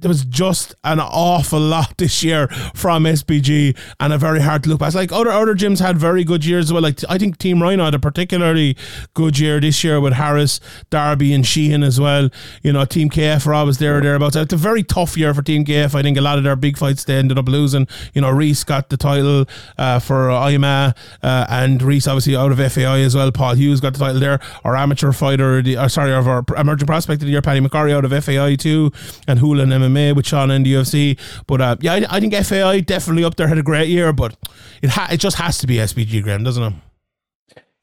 [0.06, 4.70] there was just an awful lot this year from SBG and a very hard to
[4.70, 4.96] look past.
[4.96, 6.84] Like other other gyms had very good years as well.
[6.84, 8.78] Like I think Team Rhino had a particularly
[9.16, 10.60] good year this year with Harris,
[10.92, 12.30] Darby, and Sheehan as well.
[12.62, 14.36] You know, Team KF Rob was there or thereabouts.
[14.36, 15.96] It's a very tough year for Team KF.
[15.96, 17.88] I think a lot of their big fights they ended up losing.
[18.14, 19.48] You know, Reese got the title
[19.80, 20.94] uh, for IMA
[21.24, 23.32] uh, and Reese obviously out of FAI as well.
[23.32, 24.40] Paul Hughes got the title there.
[24.64, 27.92] Our amateur fighter, the, uh, sorry, of our emerging prospect of the year, Paddy McCurry
[27.92, 28.92] out of FAI too,
[29.28, 31.18] and Hoolan MMA with Sean in the UFC.
[31.48, 34.36] But uh, yeah, I, I, think FAI definitely up there had a great year, but
[34.82, 36.74] it ha- it just has to be SBG Graeme, doesn't it?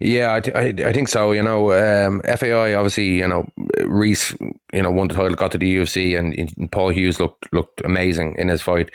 [0.00, 1.30] Yeah, I, I, I, think so.
[1.30, 3.46] You know, um, FAI obviously, you know,
[3.84, 4.34] Reese,
[4.72, 7.80] you know, won the title, got to the UFC, and, and, Paul Hughes looked looked
[7.84, 8.90] amazing in his fight,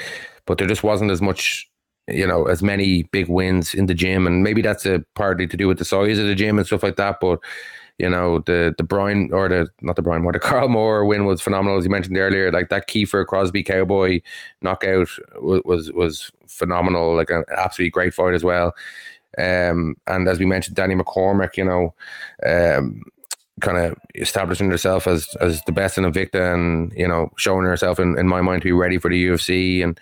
[0.45, 1.65] but there just wasn't as much,
[2.07, 5.55] you know, as many big wins in the gym, and maybe that's a partly to
[5.55, 7.21] do with the size of the gym and stuff like that.
[7.21, 7.39] But
[7.97, 11.25] you know, the the Brian or the not the Brian, Moore, the Carl Moore win
[11.25, 12.51] was phenomenal, as you mentioned earlier.
[12.51, 14.21] Like that Kiefer Crosby Cowboy
[14.61, 15.09] knockout
[15.41, 18.75] was was, was phenomenal, like an absolutely great fight as well.
[19.37, 21.93] Um, and as we mentioned, Danni McCormack, you know,
[22.45, 23.03] um,
[23.59, 27.99] kind of establishing herself as as the best in Invicta and you know showing herself
[27.99, 29.99] in, in my mind to be ready for the UFC and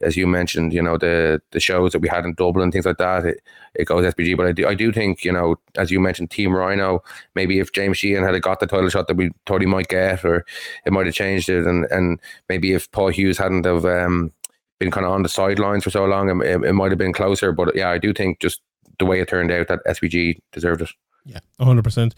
[0.00, 2.98] as you mentioned you know the the shows that we had in Dublin things like
[2.98, 3.40] that it,
[3.74, 6.52] it goes SBG but I do I do think you know as you mentioned Team
[6.52, 7.02] Rhino
[7.36, 10.24] maybe if James Sheehan had got the title shot that we thought he might get
[10.24, 10.44] or
[10.84, 14.32] it might have changed it and and maybe if Paul Hughes hadn't have um,
[14.80, 17.52] been kind of on the sidelines for so long it, it might have been closer.
[17.52, 18.60] But yeah I do think just
[18.98, 20.90] the way it turned out that SBG deserved it.
[21.24, 22.12] Yeah 100%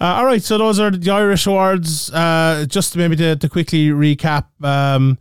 [0.00, 2.10] uh, all right, so those are the Irish awards.
[2.10, 4.46] Uh, just maybe to, to quickly recap.
[4.64, 5.18] Um,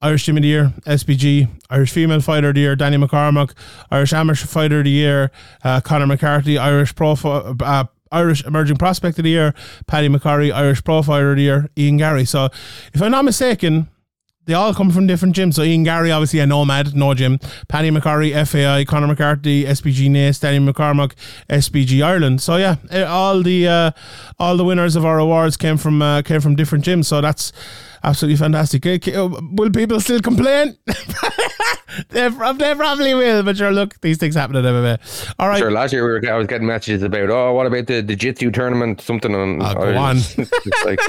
[0.00, 3.52] Irish Team of the Year, SBG, Irish Female Fighter of the Year, Danni McCormack,
[3.90, 5.32] Irish Amateur Fighter of the Year,
[5.64, 9.54] uh, Conor McCarthy, Irish Pro, uh, Irish Emerging Prospect of the Year,
[9.88, 12.24] Paddy McCurry, Irish Pro Fighter of the Year, Ian Garry.
[12.24, 12.48] So,
[12.94, 13.88] if I'm not mistaken,
[14.48, 15.54] they all come from different gyms.
[15.54, 17.38] So Ian Garry, obviously a nomad, no gym.
[17.68, 21.12] Paddy McCurry, FAI, Conor McCarthy, SBG Naas, Danni McCormack,
[21.50, 22.40] SBG Ireland.
[22.40, 22.76] So yeah,
[23.06, 23.90] all the uh,
[24.38, 27.04] all the winners of our awards came from uh, came from different gyms.
[27.04, 27.52] So that's
[28.02, 28.84] absolutely fantastic.
[28.84, 30.76] Will people still complain?
[32.10, 35.34] they, probably will, but sure, look, these things happen at MMA.
[35.38, 35.58] All right.
[35.58, 38.16] Sure, last year we were, I was getting messages about, oh, what about the, the
[38.16, 39.00] Jiu-Jitsu tournament?
[39.00, 39.62] Something on.
[39.62, 40.16] Oh, go on.
[40.84, 41.00] like,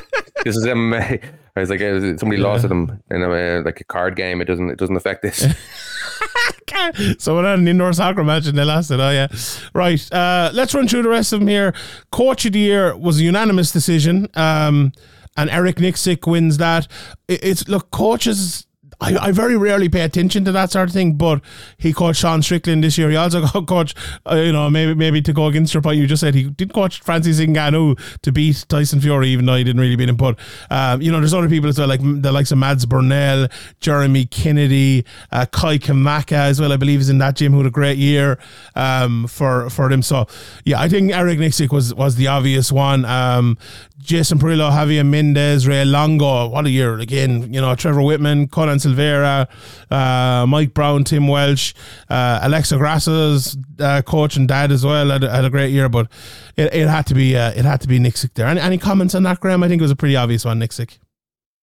[0.43, 1.23] this is MMA.
[1.55, 2.47] I was like, somebody yeah.
[2.47, 4.41] lost to them in a, like a card game.
[4.41, 5.45] It doesn't, it doesn't affect this.
[7.17, 8.99] Someone had an indoor soccer match and they lost it.
[8.99, 9.27] Oh yeah,
[9.73, 10.13] right.
[10.13, 11.73] Uh, let's run through the rest of them here.
[12.11, 14.27] Coach of the year was a unanimous decision.
[14.35, 14.93] Um,
[15.39, 16.87] and Eric Nicksick wins that.
[17.27, 18.67] It's look, coaches
[19.01, 21.13] I, I very rarely pay attention to that sort of thing.
[21.13, 21.41] But
[21.77, 23.09] he coached Sean Strickland this year.
[23.09, 23.97] He also coached,
[24.29, 26.73] uh, you know, maybe maybe to go against your point, you just said he did
[26.73, 30.17] coach Francis Ngannou to beat Tyson Fury, even though he didn't really beat him.
[30.17, 30.37] But
[30.69, 33.47] um, you know, there's other people as well, like the likes of Mads Burnell,
[33.79, 36.73] Jeremy Kennedy, uh, Kai Kamaka as well.
[36.73, 38.37] I believe is in that gym who had a great year
[38.75, 40.01] um, for for them.
[40.01, 40.27] So
[40.65, 43.05] yeah, I think Eric Nicksick was was the obvious one.
[43.05, 43.57] Um,
[43.99, 46.47] Jason Parillo, Javier Mendez, Ray Longo.
[46.47, 47.53] What a year again!
[47.53, 49.47] You know, Trevor Wittman, Conan Silveira,
[49.91, 51.75] uh, Mike Brown, Tim Welch,
[52.09, 55.89] uh, Alexa Grasso's uh, coach and dad as well had, had a great year.
[55.89, 56.07] But
[56.55, 58.47] it, it had to be uh, it had to be Nicksick there.
[58.47, 59.63] Any, any comments on that, Graeme?
[59.63, 60.97] I think it was a pretty obvious one, Nicksick.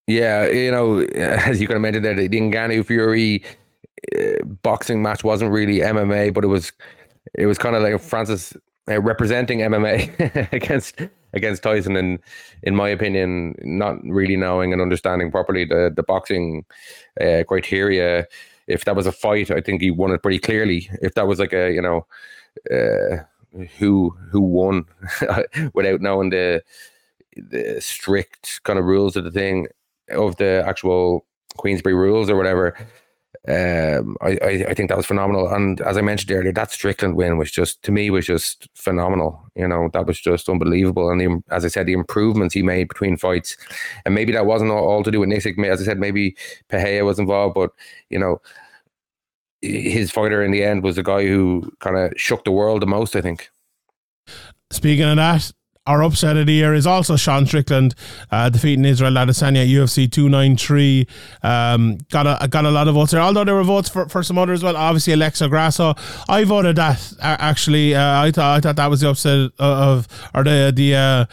[0.05, 3.43] Yeah, you know, as you can imagine, there, the Ngannou Fury
[4.15, 6.71] uh, boxing match wasn't really MMA, but it was
[7.33, 8.55] it was kind of like Francis
[8.89, 11.01] uh, representing MMA against
[11.37, 12.19] against Tyson, and
[12.63, 16.65] in my opinion, not really knowing and understanding properly the the boxing
[17.21, 18.27] uh, criteria.
[18.67, 20.89] If that was a fight, I think he won it pretty clearly.
[21.01, 22.05] If that was like a you know
[22.69, 23.23] uh,
[23.77, 24.85] who who won
[25.73, 26.61] without knowing the
[27.37, 29.67] the strict kind of rules of the thing
[30.09, 31.25] of the actual
[31.57, 32.75] Queensberry rules or whatever.
[33.47, 35.47] Um, I, I, I think that was phenomenal.
[35.47, 39.41] And as I mentioned earlier, that Strickland win was just to me was just phenomenal.
[39.55, 41.09] You know, that was just unbelievable.
[41.09, 43.55] And the, as I said, the improvements he made between fights,
[44.05, 45.63] and maybe that wasn't all, all to do with Nicksick.
[45.65, 46.35] As I said, maybe
[46.67, 47.71] Pereira was involved, but
[48.09, 48.41] you know,
[49.61, 52.87] his fighter in the end was the guy who kind of shook the world the
[52.87, 53.15] most.
[53.15, 53.49] I think.
[54.71, 55.53] Speaking of that,
[55.87, 57.95] our upset of the year is also Sean Strickland
[58.31, 61.07] uh, defeating Israel Adesanya UFC 293.
[61.43, 64.21] Um, got a got a lot of votes there, although there were votes for, for
[64.21, 64.77] some others as well.
[64.77, 65.95] Obviously, Alexa Grasso.
[66.29, 67.95] I voted that actually.
[67.95, 70.95] Uh, I thought I thought that was the upset of or the the.
[70.95, 71.25] Uh,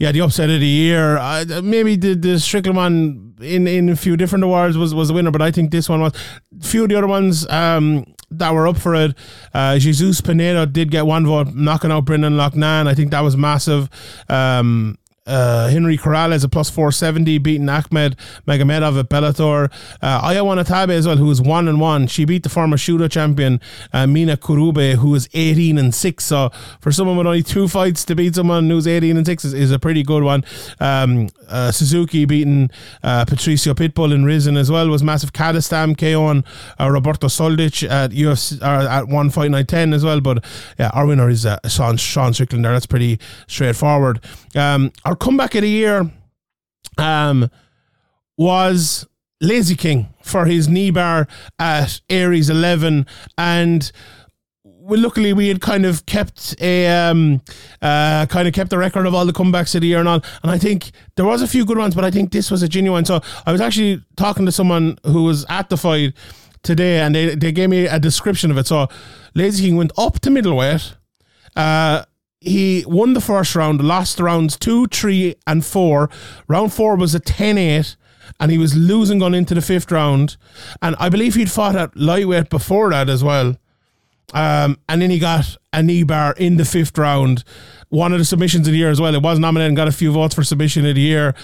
[0.00, 1.16] yeah, the upset of the year.
[1.18, 5.14] Uh, maybe the, the Strickland one in, in a few different awards was, was the
[5.14, 6.12] winner, but I think this one was.
[6.60, 9.14] A few of the other ones, um, that were up for it.
[9.54, 12.86] Uh, Jesus Pinedo did get one vote, knocking out Brendan Loughnane.
[12.86, 13.88] I think that was massive.
[14.28, 14.98] Um,
[15.28, 18.16] uh, Henry Corrales a plus 470, beating Ahmed
[18.46, 19.70] Magomedov at Bellator.
[20.02, 22.06] Uh, Aya Watanabe as well, who is was 1 and 1.
[22.06, 23.60] She beat the former Shooto champion,
[23.92, 26.24] uh, Mina Kurobe, who is was 18 and 6.
[26.24, 26.50] So
[26.80, 29.72] for someone with only two fights to beat someone who's 18 and 6 is, is
[29.72, 30.44] a pretty good one.
[30.78, 32.70] Um, uh, Suzuki beating
[33.02, 35.32] uh, Patricio Pitbull in Rizin as well was massive.
[35.32, 36.44] Kadestam KO on
[36.78, 40.20] uh, Roberto Soldic at UFC at one fight night 10 as well.
[40.20, 40.44] But
[40.78, 42.72] yeah, our winner is Sean, Sean Strickland there.
[42.72, 43.18] That's pretty
[43.48, 44.20] straightforward.
[44.54, 46.10] Um, our comeback of the year
[46.96, 47.50] um,
[48.36, 49.06] was
[49.40, 53.06] Lazy King for his knee bar at Ares 11.
[53.36, 53.92] And
[54.64, 57.42] well, luckily we had kind of kept a um,
[57.82, 60.22] uh, kind of kept the record of all the comebacks of the year and all.
[60.42, 62.68] And I think there was a few good ones, but I think this was a
[62.68, 63.04] genuine.
[63.04, 66.14] So I was actually talking to someone who was at the fight
[66.62, 68.66] today, and they, they gave me a description of it.
[68.66, 68.88] So
[69.34, 70.94] Lazy King went up to middleweight.
[71.54, 72.04] Uh,
[72.40, 76.08] he won the first round, lost rounds two, three, and four.
[76.46, 77.96] Round four was a 10 8,
[78.38, 80.36] and he was losing going into the fifth round.
[80.80, 83.56] And I believe he'd fought at lightweight before that as well.
[84.34, 87.44] Um, and then he got a knee bar in the fifth round.
[87.88, 89.14] One of the submissions of the year as well.
[89.14, 91.34] It was nominated and got a few votes for submission of the year.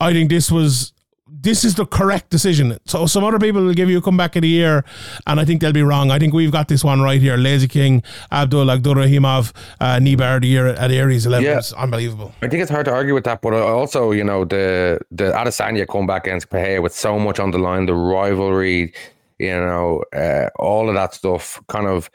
[0.00, 0.92] I think this was
[1.40, 2.78] this is the correct decision.
[2.84, 4.84] So some other people will give you a comeback of the year,
[5.26, 6.10] and I think they'll be wrong.
[6.10, 7.36] I think we've got this one right here.
[7.36, 11.44] Lazy King, Abdul Abdurrahimov, uh, knee bar of the year at Ares 11.
[11.44, 11.58] Yeah.
[11.58, 12.34] It's unbelievable.
[12.42, 15.86] I think it's hard to argue with that, but also, you know, the the Adesanya
[15.88, 18.92] comeback against Pereira with so much on the line, the rivalry,
[19.38, 22.10] you know, uh, all of that stuff, kind of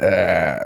[0.00, 0.58] uh,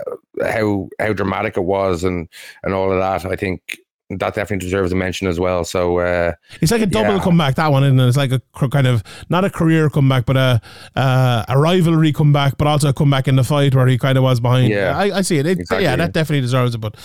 [0.43, 2.27] how how dramatic it was, and
[2.63, 3.29] and all of that.
[3.31, 3.79] I think
[4.19, 5.63] that definitely deserves a mention as well.
[5.63, 7.23] So uh, It's like a double Yeah.
[7.23, 8.07] comeback, that one, isn't it?
[8.07, 10.61] It's like a kind of, not a career comeback, but a
[10.95, 14.23] uh, a rivalry comeback, but also a comeback in the fight where he kind of
[14.23, 14.69] was behind.
[14.69, 14.97] Yeah.
[14.97, 15.45] I, I see it.
[15.45, 15.95] It- Exactly, Yeah, yeah.
[15.97, 16.79] that definitely deserves it.
[16.79, 16.95] But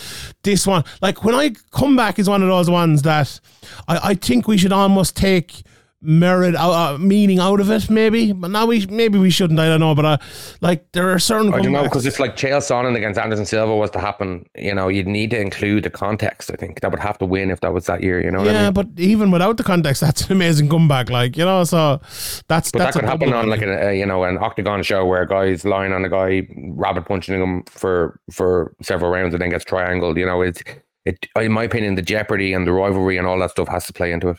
[0.42, 3.40] this one, like when I come back, is one of those ones that
[3.86, 5.62] I, I think we should almost take
[6.01, 9.66] merit out, uh, meaning out of it maybe but now we maybe we shouldn't I
[9.66, 10.18] don't know but uh,
[10.61, 13.74] like there are certain I don't know because it's like Chael Sonnen against Anderson Silva
[13.76, 14.44] was to happen.
[14.57, 16.51] You know, you'd need to include the context.
[16.51, 18.22] I think that would have to win if that was that year.
[18.22, 18.72] You know what I yeah mean?
[18.72, 22.01] but even without the context that's an amazing comeback like you know so
[22.49, 25.05] that's But that's that could happen on like a, a you know an octagon show
[25.07, 29.42] where a guy's lying on a guy, rabbit punching him for for several rounds and
[29.42, 30.16] then gets triangled.
[30.16, 30.62] You know, it's
[31.05, 33.92] it in my opinion the jeopardy and the rivalry and all that stuff has to
[33.92, 34.38] play into it.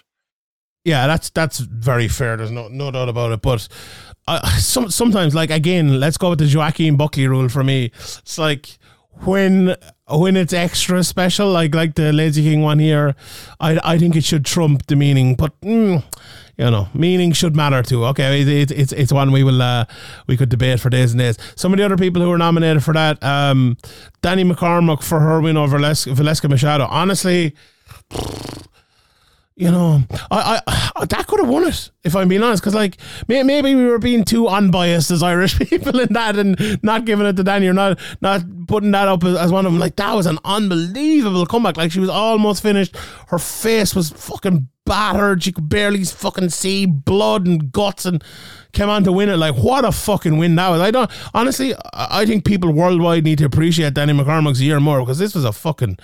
[0.89, 2.35] Yeah, that's that's very fair.
[2.37, 3.41] There's no no doubt about it.
[3.41, 3.67] But
[4.27, 7.91] uh, some sometimes, like again, let's go with the Joaquin Buckley rule for me.
[8.19, 8.79] It's like
[9.25, 9.75] when
[10.07, 13.15] when it's extra special, like like the Lazy King one here,
[13.59, 15.35] I I think it should trump the meaning.
[15.35, 16.03] But mm,
[16.57, 18.03] you know, meaning should matter too.
[18.05, 19.85] Okay, it, it, it's it's one we will uh,
[20.27, 21.37] we could debate for days and days.
[21.55, 23.77] Some of the other people who were nominated for that, um,
[24.23, 26.87] Danni McCormack for her win over Les- Valeska Machado.
[26.89, 27.53] Honestly,
[29.60, 30.01] you know,
[30.32, 32.64] I, I that could have won it if I'm being honest.
[32.64, 32.95] Because like
[33.28, 37.28] may, maybe we were being too unbiased as Irish people in that, and not giving
[37.28, 39.80] it to Danni or not not putting that up as, as one of them.
[39.80, 41.76] Like that was an unbelievable comeback.
[41.76, 42.95] Like she was almost finished.
[43.28, 45.43] Her face was fucking battered.
[45.43, 48.23] She could barely fucking see blood and guts, and
[48.73, 49.37] came on to win it.
[49.37, 50.81] Like what a fucking win that was.
[50.81, 51.75] I don't honestly.
[51.93, 55.45] I I think people worldwide need to appreciate Danni McCormack's year more because this was
[55.45, 55.97] a fucking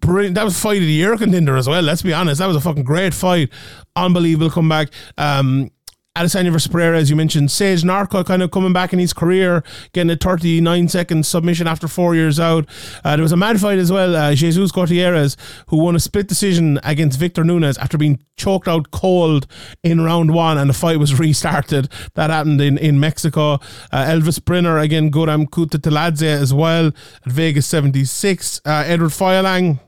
[0.00, 0.34] brilliant.
[0.36, 1.82] That was fight of the year contender as well.
[1.82, 2.38] Let's be honest.
[2.38, 3.50] That was a fucking great fight.
[3.96, 4.90] Unbelievable comeback.
[5.18, 5.70] Um,
[6.16, 9.62] Adesanya versus Pereira, as you mentioned, Sage Northcutt kind of coming back in his career,
[9.92, 12.66] getting a 39 second submission after four years out.
[13.04, 14.16] Uh, there was a mad fight as well.
[14.16, 15.36] Uh, Jesus Gutierrez,
[15.68, 19.46] who won a split decision against Victor Nunez after being choked out cold
[19.82, 21.90] in round one, and the fight was restarted.
[22.14, 23.54] That happened in, in Mexico.
[23.92, 26.94] Uh, Elvis Brenner, again, Guram Kutateladze as well at
[27.32, 28.62] Vegas 76.
[28.64, 29.80] Uh, Edward Feuerlang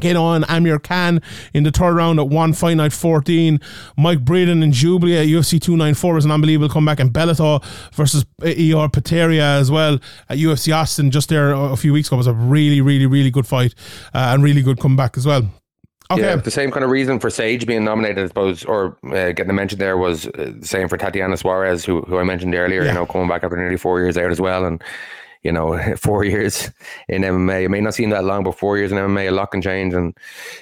[0.00, 1.22] Get on Amir Khan
[1.54, 3.60] in the third round at one fight night 14.
[3.96, 7.00] Mike Breeden and Jubli at UFC 294 is an unbelievable comeback.
[7.00, 12.08] And Bellator versus Eor Pateria as well at UFC Austin just there a few weeks
[12.08, 13.74] ago was a really, really, really good fight
[14.14, 15.48] uh, and really good comeback as well.
[16.10, 16.22] Okay.
[16.22, 19.50] Yeah, the same kind of reason for Sage being nominated, I suppose, or uh, getting
[19.50, 22.82] a mention there was uh, the same for Tatiana Suarez, who who I mentioned earlier.
[22.82, 22.90] Yeah.
[22.90, 24.80] You know, coming back after nearly four years out as well, and
[25.46, 26.70] you know, four years
[27.08, 27.64] in MMA.
[27.64, 29.94] It may not seem that long, but four years in MMA, a lot can change,
[29.94, 30.14] and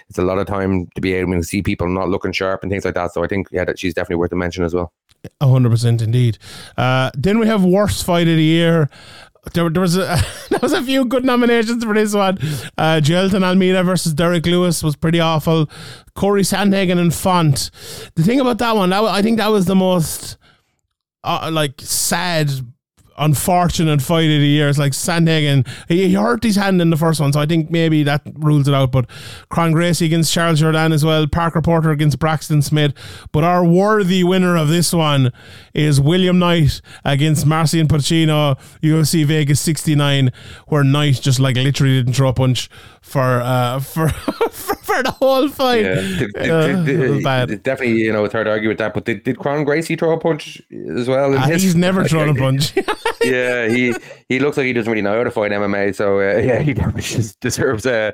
[0.08, 2.70] it's a lot of time to be able to see people not looking sharp and
[2.70, 3.12] things like that.
[3.12, 4.92] So I think yeah, that she's definitely worth a mention as well.
[5.40, 6.38] A hundred percent indeed.
[6.76, 8.90] Uh, then we have worst fight of the year.
[9.54, 10.20] There, there was a
[10.50, 12.36] there was a few good nominations for this one.
[12.76, 15.70] Uh, Jailton Almeida versus Derrick Lewis was pretty awful.
[16.14, 17.70] Cory Sandhagen and Font.
[18.16, 20.36] The thing about that one, that, I think that was the most
[21.24, 22.50] uh, like sad.
[23.16, 24.68] Unfortunate fight of the year.
[24.68, 25.66] It's like Sandhagen.
[25.88, 28.66] He, he hurt his hand in the first one, so I think maybe that rules
[28.68, 28.92] it out.
[28.92, 29.08] But
[29.50, 31.26] Kron Gracie against Charles Jourdain as well.
[31.26, 32.92] Parker Porter against Braxton Smith.
[33.32, 35.32] But our worthy winner of this one
[35.74, 40.32] is William Knight against Marcin Prachnio, UFC Vegas 69,
[40.68, 42.68] where Knight just like literally didn't throw a punch
[43.00, 45.84] for uh for for, for the whole fight.
[45.84, 47.62] Yeah, did- did- Uh, did- it was did- bad.
[47.62, 48.00] definitely.
[48.02, 48.94] You know, it's hard to argue with that.
[48.94, 50.60] But did, did Kron Gracie throw a punch
[50.96, 51.32] as well?
[51.32, 52.72] his- he's never thrown a punch.
[53.22, 53.94] yeah, he
[54.28, 55.94] he looks like he doesn't really know how to fight MMA.
[55.94, 58.12] So uh, yeah, he definitely just deserves a,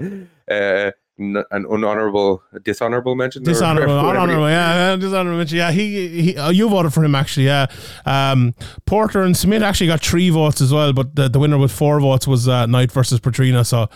[0.51, 3.43] uh, an unhonorable, dishonorable mention.
[3.43, 5.38] Dishonorable, whatever you- honorable, yeah, dishonorable.
[5.38, 5.59] mention.
[5.59, 7.47] Yeah, he, he uh, you voted for him actually.
[7.47, 7.66] Yeah,
[8.07, 8.55] um,
[8.86, 12.01] Porter and Smith actually got three votes as well, but the, the winner with four
[12.01, 13.66] votes was uh, Knight versus Petrina.
[13.66, 13.88] So,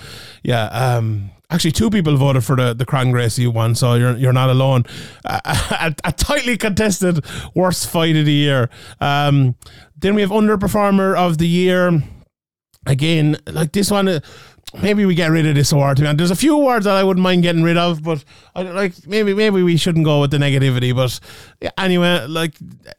[0.43, 4.33] yeah, um, actually two people voted for the the Kron Gracie one, so you're you're
[4.33, 4.85] not alone.
[5.27, 5.41] Uh,
[5.81, 7.25] a, a tightly contested
[7.55, 8.69] worst fight of the year.
[9.01, 9.55] Um,
[10.05, 12.03] then we have underperformer of the year.
[12.87, 14.09] Again, like this one.
[14.09, 14.21] Uh,
[14.83, 15.99] Maybe we get rid of this award.
[15.99, 18.25] There's a few awards that I wouldn't mind getting rid of, but
[18.57, 20.93] I like maybe maybe we shouldn't go with the negativity.
[20.93, 21.21] But
[21.61, 22.57] yeah, anyway, like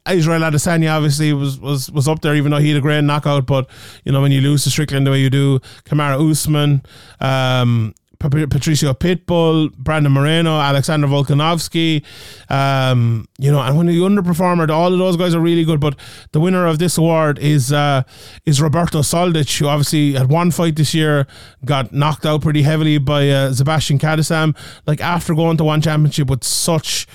[0.10, 3.46] Israel Adesanya obviously was was was up there, even though he had a great knockout.
[3.46, 3.70] But
[4.06, 6.82] you know when you lose to Strickland the way you do, Kamaru Usman,
[7.20, 12.04] um, Patricio Pitbull, Brandon Moreno, Alexander Volkanovski,
[12.50, 15.80] um, you know, and when you underperformer, all of those guys are really good.
[15.80, 15.96] But
[16.32, 18.04] the winner of this award is uh,
[18.46, 21.28] is Roberto Soldic, who obviously had one fight this year,
[21.64, 24.56] got knocked out pretty heavily by uh, Sebastian Kadestam.
[24.86, 27.08] Like after going to one championship with such,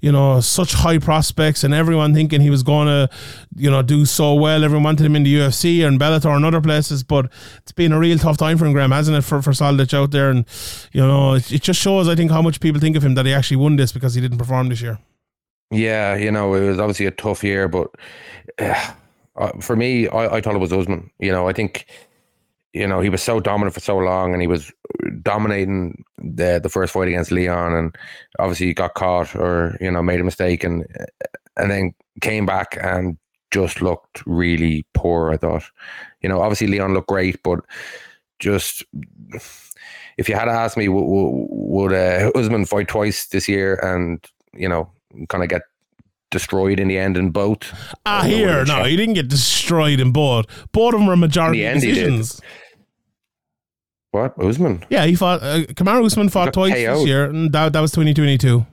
[0.00, 3.08] you know, such high prospects, and everyone thinking he was going to,
[3.56, 4.64] you know, do so well.
[4.64, 7.92] Everyone wanted him in the UFC or in Bellator and other places, but it's been
[7.92, 10.30] a real tough time for him, Graeme, hasn't it, for for Soldic out there?
[10.30, 10.44] And
[10.92, 13.26] you know, it, it just shows, I think, how much people think of him that
[13.26, 14.98] he actually won this because he didn't perform this year.
[15.70, 17.88] Yeah, you know, it was obviously a tough year, but
[18.58, 21.10] uh, for me, I, I thought it was Usman.
[21.18, 21.86] You know, I think,
[22.78, 24.72] you know, he was so dominant for so long, and he was
[25.22, 27.96] dominating the the first fight against Leon, and
[28.38, 30.86] obviously he got caught or you know made a mistake, and
[31.56, 33.18] and then came back and
[33.50, 35.32] just looked really poor.
[35.32, 35.64] I thought,
[36.22, 37.60] you know, obviously Leon looked great, but
[38.38, 38.84] just
[40.16, 44.68] if you had asked me, would, would uh, Usman fight twice this year and you
[44.68, 44.88] know
[45.28, 45.62] kind of get
[46.30, 47.72] destroyed in the end in both?
[48.06, 50.46] Ah, here, no, he didn't get destroyed in both.
[50.70, 52.24] Both of them were majority In the end, he did.
[54.10, 54.84] What Usman?
[54.88, 55.42] Yeah, he fought.
[55.42, 56.96] Uh, Kamaru Usman fought twice KO'd.
[57.00, 58.64] this year, and that, that was 2022.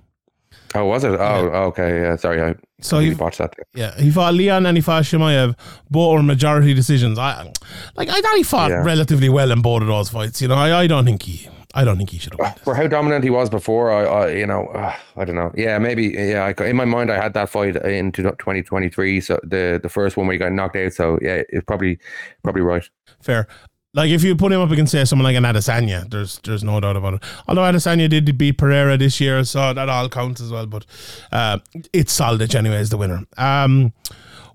[0.75, 1.11] Oh, was it?
[1.11, 2.01] Oh, okay.
[2.01, 3.53] Yeah, sorry, I So he, botched that.
[3.73, 5.55] Yeah, he fought Leon and he fought Chimaev.
[5.89, 7.17] Both were majority decisions.
[7.17, 7.51] I
[7.95, 8.09] like.
[8.09, 8.83] I thought he fought Yeah.
[8.83, 10.41] relatively well in both of those fights.
[10.41, 11.47] You know, I, I don't think he.
[11.73, 12.53] I don't think he should have won.
[12.63, 15.51] For how dominant he was before, I, I you know, uh, I don't know.
[15.57, 16.07] Yeah, maybe.
[16.07, 19.19] Yeah, I, in my mind, I had that fight in 2023.
[19.21, 20.93] So the the first one where he got knocked out.
[20.93, 21.99] So yeah, it's probably
[22.43, 22.87] probably right.
[23.21, 23.47] Fair.
[23.95, 26.79] Like if you put him up against say someone like an Adesanya, there's there's no
[26.81, 27.23] doubt about it.
[27.47, 30.65] Although Adesanya did beat Pereira this year, so that all counts as well.
[30.65, 30.85] But
[31.31, 31.59] uh,
[31.93, 33.23] it's Soldic anyway as the winner.
[33.37, 33.93] Um,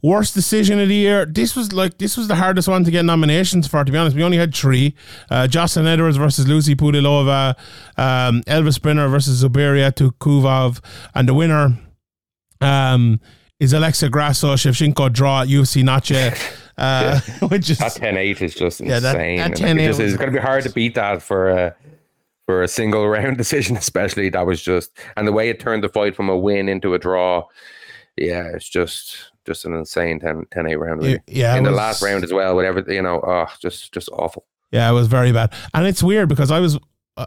[0.02, 1.24] worst decision of the year.
[1.24, 3.82] This was like this was the hardest one to get nominations for.
[3.82, 4.94] To be honest, we only had three:
[5.30, 7.56] uh, Jocelyn Edwards versus Lucy Pudilova,
[7.96, 10.80] um, Elves Brener versus Zubaira Tukhugov,
[11.14, 11.78] and the winner
[12.60, 13.20] um,
[13.58, 16.34] is Alexa Grasso Shevchenko draw UFC Noche,
[16.78, 19.38] uh, which is That 10-8 is just Yeah, insane.
[19.38, 21.74] that And it 10-8 just- it's going to be hard to beat that for a
[22.46, 24.28] for a single round decision, especially.
[24.30, 26.98] That was just and the way it turned the fight from a win into a
[26.98, 27.44] draw.
[28.16, 31.02] Yeah, it's just just an insane 10 10-8 round.
[31.02, 31.20] Really.
[31.26, 34.08] yeah, it in the was- last round as well, whatever you know, oh, just just
[34.12, 34.44] awful.
[34.72, 36.78] Yeah, it was very bad, and it's weird because I was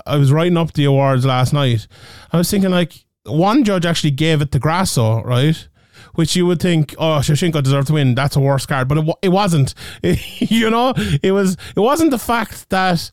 [0.08, 1.88] I was writing up the awards last night.
[2.32, 5.68] I was thinking like one judge actually gave it to Grasso, right?
[6.16, 8.14] Which you would think, oh, Shevchenko deserved to win.
[8.14, 9.74] That's a worse card, but it, it wasn't.
[10.04, 10.94] you know,
[11.24, 11.58] it was.
[11.76, 13.10] It wasn't the fact that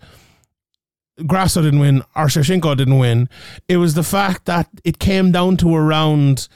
[1.26, 3.28] Grasso didn't win or Shevchenko didn't win.
[3.68, 6.48] It was the fact that it came down to a round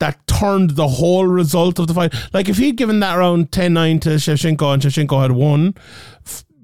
[0.00, 2.14] that turned the whole result of the fight.
[2.32, 5.74] Like if he'd given that round 10-9 to Shevchenko and Shevchenko had won,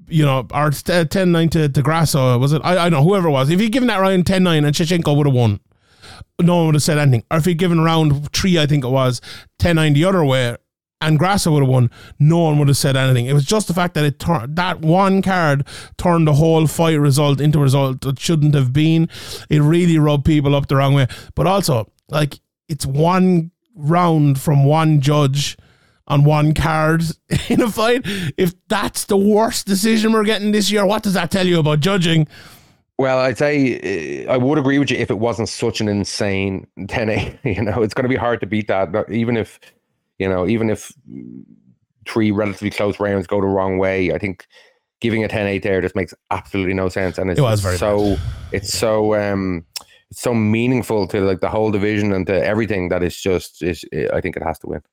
[0.07, 2.61] you know, or 10-9 to, to Grasso, was it?
[2.63, 3.49] I, I don't know, whoever it was.
[3.49, 5.59] If he'd given that round 10-9 and Shevchenko would have won,
[6.39, 7.23] no one would have said anything.
[7.31, 9.21] Or if he'd given round three, I think it was,
[9.59, 10.55] 10-9 the other way,
[11.01, 13.25] and Grasso would have won, no one would have said anything.
[13.25, 15.65] It was just the fact that it tur- that one card
[15.97, 19.09] turned the whole fight result into a result that shouldn't have been.
[19.49, 21.07] It really rubbed people up the wrong way.
[21.35, 25.57] But also, like, it's one round from one judge
[26.07, 27.03] on one card
[27.49, 28.01] in a fight.
[28.37, 31.79] If that's the worst decision we're getting this year, what does that tell you about
[31.79, 32.27] judging?
[33.01, 36.67] Well, I'd say uh, I would agree with you if it wasn't such an insane
[36.87, 39.59] 10 You know, it's going to be hard to beat that, even if,
[40.19, 40.93] you know, even if
[42.07, 44.13] three relatively close rounds go the wrong way.
[44.13, 44.45] I think
[44.99, 47.17] giving a 10 8 there just makes absolutely no sense.
[47.17, 48.17] And it's It so,
[48.51, 49.65] it's so, um,
[50.11, 53.83] it's so meaningful to like the whole division and to everything that it's just, it's,
[54.13, 54.83] I think it has to win.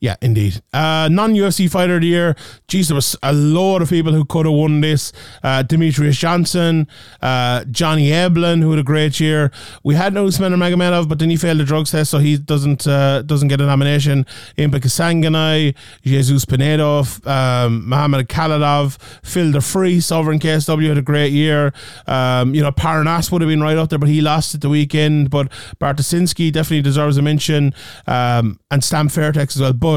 [0.00, 0.62] Yeah, indeed.
[0.72, 2.36] Uh, Non UFC fighter of the year.
[2.68, 5.12] Geez, there was a lot of people who could have won this.
[5.42, 6.86] Uh, Demetrious Johnson,
[7.20, 9.50] uh, Johnny Eblen, who had a great year.
[9.82, 12.86] We had no Usman Magomedov, but then he failed the drugs test, so he doesn't
[12.86, 14.24] uh, doesn't get a nomination.
[14.56, 15.74] Impa Kasanganay,
[16.04, 21.72] Jesus Pinedo, um, Mamed Khalidov, Phil De Fries, Sovereign KSW had a great year.
[22.06, 24.68] Um, you know, Parnasse would have been right up there, but he lost at the
[24.68, 25.30] weekend.
[25.30, 27.74] But Bartosinski definitely deserves a mention,
[28.06, 29.72] um, and Stamp Fairtex as well.
[29.72, 29.87] But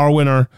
[0.00, 0.48] our winner,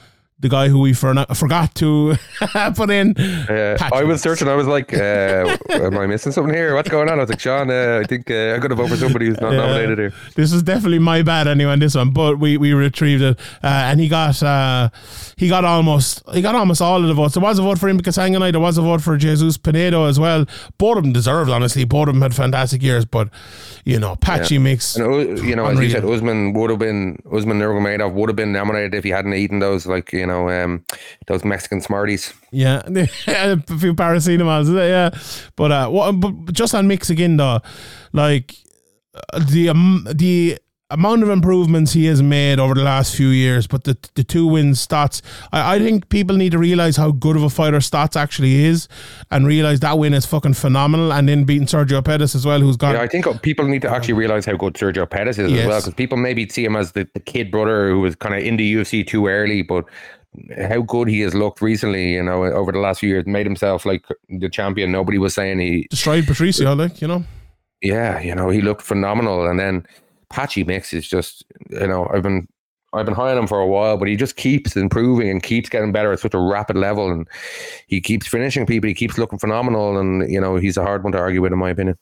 [0.43, 2.17] the guy who we for, forgot to
[2.77, 4.49] put in, Uh, I was searching.
[4.49, 6.75] I was like, uh, "Am I missing something here?
[6.75, 8.89] What's going on?" I was like, "Sean, uh, I think uh, I got to vote
[8.91, 9.59] for somebody who's not Yeah.
[9.59, 13.23] nominated here." This is definitely my bad anyway on this one, but we, we retrieved
[13.23, 14.91] it, uh, and he got uh,
[15.37, 17.35] he got almost he got almost all of the votes.
[17.35, 20.07] There was a vote for him because Sanganai, there was a vote for Jesus Pinedo
[20.07, 20.47] as well.
[20.79, 21.85] Both of them deserved, honestly.
[21.85, 23.29] Both of them had fantastic years, but
[23.85, 24.97] you know, patchy mix.
[24.97, 28.53] And you know, as you said, Usman would have been Usman Nurmagomedov would have been
[28.53, 30.85] nominated if he hadn't eaten those like you know um,
[31.27, 32.33] those Mexican Smarties.
[32.51, 33.07] Yeah, a
[33.79, 34.75] few paracetamols, is it?
[34.75, 35.11] Yeah,
[35.57, 36.13] but uh, what?
[36.21, 37.61] But just on mix again though,
[38.13, 38.57] like
[39.51, 40.59] the um, the
[40.91, 44.47] amount of improvements he has made over the last few years, but the the two
[44.47, 45.23] wins Stots,
[45.53, 48.89] I, I think people need to realize how good of a fighter Stots actually is,
[49.31, 51.13] and realize that win is fucking phenomenal.
[51.13, 53.91] And then beating Sergio Pettis as well, who's got Yeah, I think people need to
[53.91, 55.61] actually realize how good Sergio Pettis is Yes.
[55.61, 58.35] as well, because people maybe see him as the, the kid brother who was kind
[58.35, 59.87] of in the UFC too early, but
[60.57, 63.85] how good he has looked recently, you know, over the last few years, made himself
[63.85, 64.91] like the champion.
[64.91, 67.25] Nobody was saying he, destroyed Patricio, uh, like you know.
[67.83, 69.47] yeah, you know, he looked phenomenal.
[69.47, 69.87] And then
[70.31, 72.49] Patchy Mix is just, you know, I've been
[72.95, 75.69] I've been high on him for a while, but he just keeps improving and keeps
[75.69, 77.27] getting better at such a rapid level, and
[77.87, 78.89] he keeps finishing people.
[78.89, 81.59] He keeps looking phenomenal, and you know, he's a hard one to argue with, in
[81.59, 81.97] my opinion.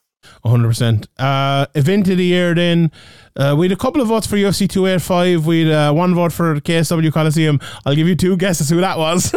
[0.45, 1.07] 100%.
[1.17, 2.91] Uh, event of the year then.
[3.35, 5.45] Uh, we had a couple of votes for UFC 285.
[5.45, 7.59] We had uh, one vote for KSW Coliseum.
[7.85, 9.33] I'll give you two guesses who that was.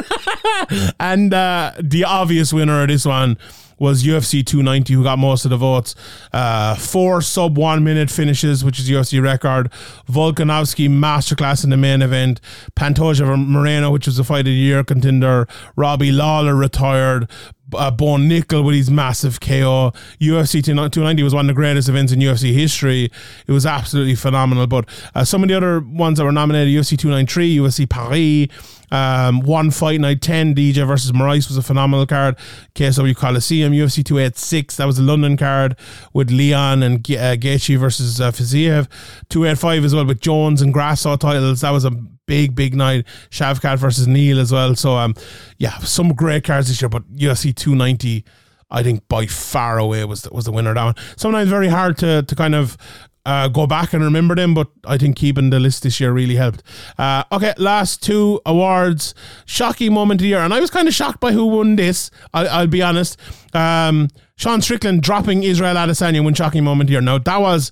[1.00, 3.38] and uh, the obvious winner of this one
[3.78, 5.94] was UFC 290, who got most of the votes.
[6.32, 9.70] Uh, four sub one minute finishes, which is UFC record.
[10.08, 12.40] Volkanovski masterclass in the main event.
[12.76, 15.46] Pantoja Moreno, which was a fight of the year contender.
[15.76, 17.28] Robbie Lawler retired.
[17.76, 19.92] Uh, Bo Nickal with his massive KO.
[20.20, 23.10] UFC 290 was one of the greatest events in UFC history.
[23.46, 24.66] It was absolutely phenomenal.
[24.66, 28.48] But uh, some of the other ones that were nominated UFC 293, UFC Paris,
[28.94, 32.36] um, one fight night 10, DJ versus Moraes was a phenomenal card.
[32.76, 35.76] KSW Coliseum, UFC 286, that was a London card
[36.12, 38.88] with Leon and uh, Gaethje versus uh, Fiziev.
[39.30, 41.62] 285 as well with Jones and Grasso titles.
[41.62, 43.04] That was a big, big night.
[43.30, 44.76] Shavkat versus Neal as well.
[44.76, 45.14] So, um,
[45.58, 48.24] yeah, some great cards this year, but UFC 290.
[48.70, 50.94] I think by far away was the, was the winner that one.
[51.16, 52.76] Sometimes very hard to to kind of
[53.26, 56.36] uh, go back and remember them, but I think keeping the list this year really
[56.36, 56.62] helped.
[56.98, 59.14] Uh, okay, last two awards.
[59.46, 60.40] Shocking moment of the year.
[60.40, 63.18] And I was kind of shocked by who won this, I, I'll be honest.
[63.54, 67.00] Um, Sean Strickland dropping Israel Adesanya win shocking moment of the year.
[67.00, 67.70] Now, that was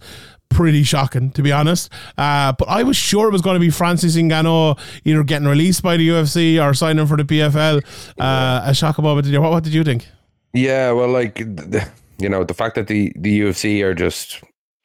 [0.49, 1.91] pretty shocking, to be honest.
[2.17, 5.83] Uh, but I was sure it was going to be Francis Ngannou either getting released
[5.83, 7.83] by the UFC or signing for the PFL.
[8.19, 9.41] Uh, a shocking moment of the year.
[9.41, 10.07] What, what did you think?
[10.53, 11.89] Yeah, well, like the,
[12.19, 14.43] you know, the fact that the the UFC are just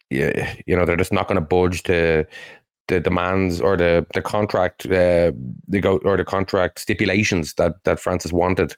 [0.09, 2.25] yeah, you know, they're just not going to budge to
[2.87, 5.31] the demands or the the contract uh,
[5.67, 8.75] the go or the contract stipulations that that Francis wanted.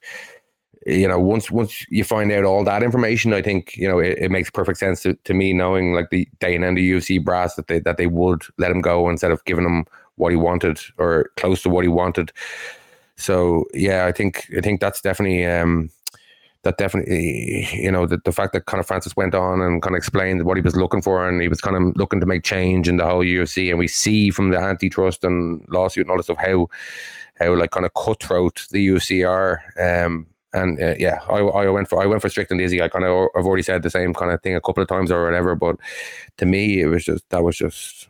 [0.86, 4.18] You know, once once you find out all that information, I think you know it,
[4.18, 7.24] it makes perfect sense to, to me knowing like the day and end the UFC
[7.24, 9.86] brass that they that they would let him go instead of giving him
[10.16, 12.32] what he wanted or close to what he wanted.
[13.18, 15.90] So yeah, I think I think that's definitely um,
[16.64, 19.96] that definitely you know the, the fact that kind of Francis went on and kind
[19.96, 22.44] of explained what he was looking for and he was kind of looking to make
[22.44, 26.18] change in the whole UFC and we see from the antitrust and lawsuit and all
[26.18, 26.68] this stuff how
[27.40, 31.88] how like kind of cutthroat the UFC are um and uh, yeah I, I went
[31.88, 34.32] for I went for Strickland Izzy I kind of I've already said the same kind
[34.32, 35.78] of thing a couple of times or whatever but
[36.38, 38.10] to me it was just that was just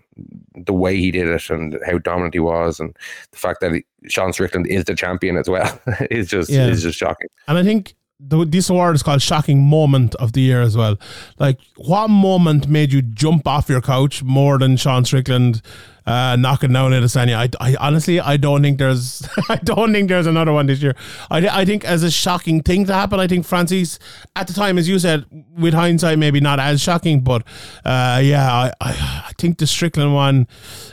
[0.65, 2.95] the way he did it and how dominant he was and
[3.31, 6.65] the fact that he, Sean Strickland is the champion as well is just Yeah.
[6.67, 10.41] is just shocking And I think the, this award is called Shocking Moment of the
[10.41, 10.97] Year as well.
[11.37, 15.61] Like, what moment made you jump off your couch more than Sean Strickland
[16.05, 17.35] uh, knocking down Adesanya?
[17.61, 20.95] I, I honestly, I don't think there's, I don't think there's another one this year.
[21.31, 23.99] I, I think as a shocking thing to happen, I think Francis
[24.35, 25.25] at the time, as you said,
[25.57, 27.43] with hindsight, maybe not as shocking, but
[27.85, 30.47] uh, yeah, I, I, I think the Strickland one.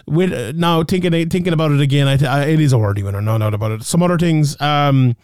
[0.07, 3.20] With uh, now thinking thinking about it again, I, I it is a worthy winner,
[3.20, 3.82] no doubt about it.
[3.82, 4.61] Some other things.
[4.61, 5.16] Um,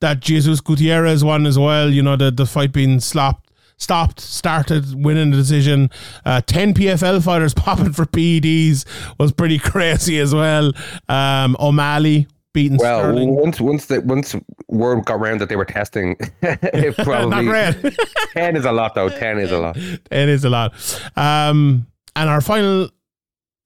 [0.00, 1.90] that Jesus Gutierrez won as well.
[1.90, 5.90] You know, the, the fight being slopped, stopped, started, winning the decision.
[6.24, 8.84] Uh, 10 PFL fighters popping for PEDs
[9.18, 10.72] was pretty crazy as well.
[11.08, 13.34] Um, O'Malley beating Well, Sterling.
[13.36, 14.34] once once the once
[14.68, 17.92] word got around that they were testing, it probably
[18.32, 19.08] ten is a lot though.
[19.10, 19.76] Ten is a lot.
[19.76, 20.72] it is a lot.
[21.16, 22.88] Um, and our final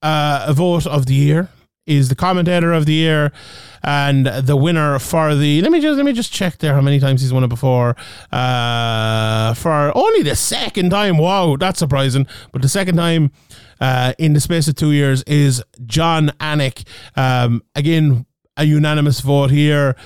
[0.03, 1.49] uh, vote of the year
[1.87, 3.33] is the commentator of the year
[3.83, 7.01] and the winner for the let me just let me just check there how many
[7.01, 7.97] times he's won it before.
[8.31, 11.19] Uh for only the second time.
[11.19, 12.27] Wow that's surprising.
[12.53, 13.33] But the second time
[13.81, 16.87] uh in the space of two years is Jon Anik.
[17.17, 18.27] Um again
[18.57, 19.97] a unanimous vote here.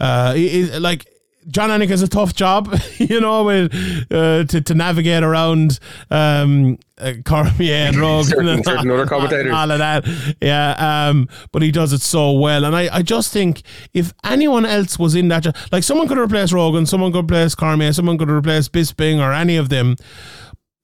[0.00, 1.06] Uh i- i- like
[1.48, 3.72] Jon Anik has a tough job, you know, with,
[4.10, 5.78] uh, to to navigate around
[6.10, 9.52] um, uh, Cormier and Rogan Certain- and certain all- other commentators.
[9.52, 10.06] all of that.
[10.40, 13.62] Yeah, um, but he does it so well, and I, I just think
[13.94, 17.92] if anyone else was in that, like someone could replace Rogan, someone could replace Cormier,
[17.92, 19.96] someone could replace Bisping or any of them.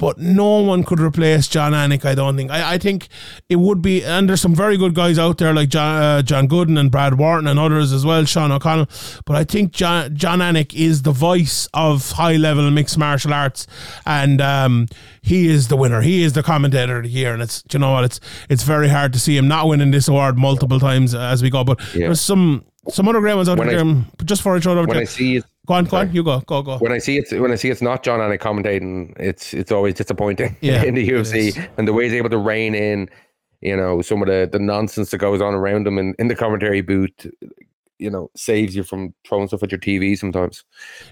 [0.03, 2.51] But no one could replace Jon Anik, I don't think.
[2.51, 3.07] I, I think
[3.49, 6.49] it would be, and there's some very good guys out there like John, uh, John
[6.49, 8.89] Gooden and Brad Wharton and others as well, Sean O'Connell.
[9.27, 13.69] But I think John, Jon Anik is the voice of high level mixed martial arts,
[14.05, 14.89] and um,
[15.23, 16.01] he is the winner.
[16.01, 18.03] He is the commentator of the year, and it's you know what?
[18.03, 18.19] It's
[18.49, 21.63] it's very hard to see him not winning this award multiple times as we go.
[21.63, 22.07] But Yeah.
[22.09, 23.79] there's some some other great ones out When there.
[23.79, 25.85] I- um, just before I throw it over When to I see it, go on,
[25.85, 26.79] go on, you go, go, go.
[26.79, 29.95] when I see it, when I see it's not Jon Anik commentating, it's it's always
[29.95, 31.09] disappointing Yeah, in the.
[31.09, 33.09] UFC and the way he's able to rein in,
[33.61, 36.35] you know, some of the the nonsense that goes on around him in, in the
[36.35, 37.27] commentary booth.
[37.99, 40.65] You know, saves you from throwing stuff at your TV sometimes.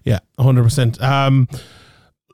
[0.03, 1.01] Yeah, hundred percent.
[1.01, 1.47] Um,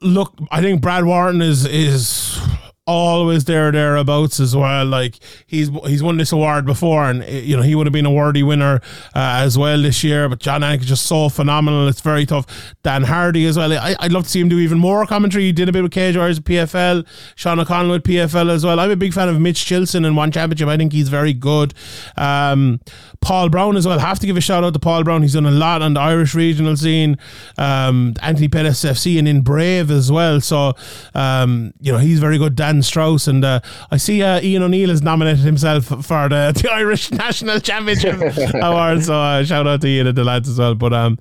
[0.01, 2.40] look, I think Brad Warren is is
[2.86, 4.86] always there thereabouts as well.
[4.86, 8.06] Like he's he's won this award before, and eh, you know he would have been
[8.06, 8.76] a worthy winner
[9.14, 10.28] uh, as well this year.
[10.28, 11.88] But Jon Anik is just so phenomenal.
[11.88, 12.46] It's very tough.
[12.82, 13.72] Dan Hardy as well.
[13.72, 15.44] I, I'd love to see him do even more commentary.
[15.44, 17.06] He did a bit with Cage Warriors PFL.
[17.34, 18.78] Sean O'Connell with PFL as well.
[18.78, 20.68] I'm a big fan of Mitch Chilson in one championship.
[20.68, 21.74] I think he's very good.
[22.16, 22.80] Um,
[23.20, 23.98] Paul Brown as well.
[23.98, 25.22] Have to give a shout out to Paul Brown.
[25.22, 27.18] He's done a lot on the Irish regional scene.
[27.58, 30.40] Um, Anthony Pettis FC and in Brave as well.
[30.40, 30.74] So,
[31.14, 32.54] um, you know, he's very good.
[32.54, 33.27] Dan Strauss.
[33.27, 37.61] And uh, I see uh, Ian O'Neill has nominated himself for the, the Irish National
[37.61, 38.20] Championship
[38.55, 39.05] Award.
[39.05, 40.74] So, uh, shout out to Ian and the lads as well.
[40.74, 41.19] But, um,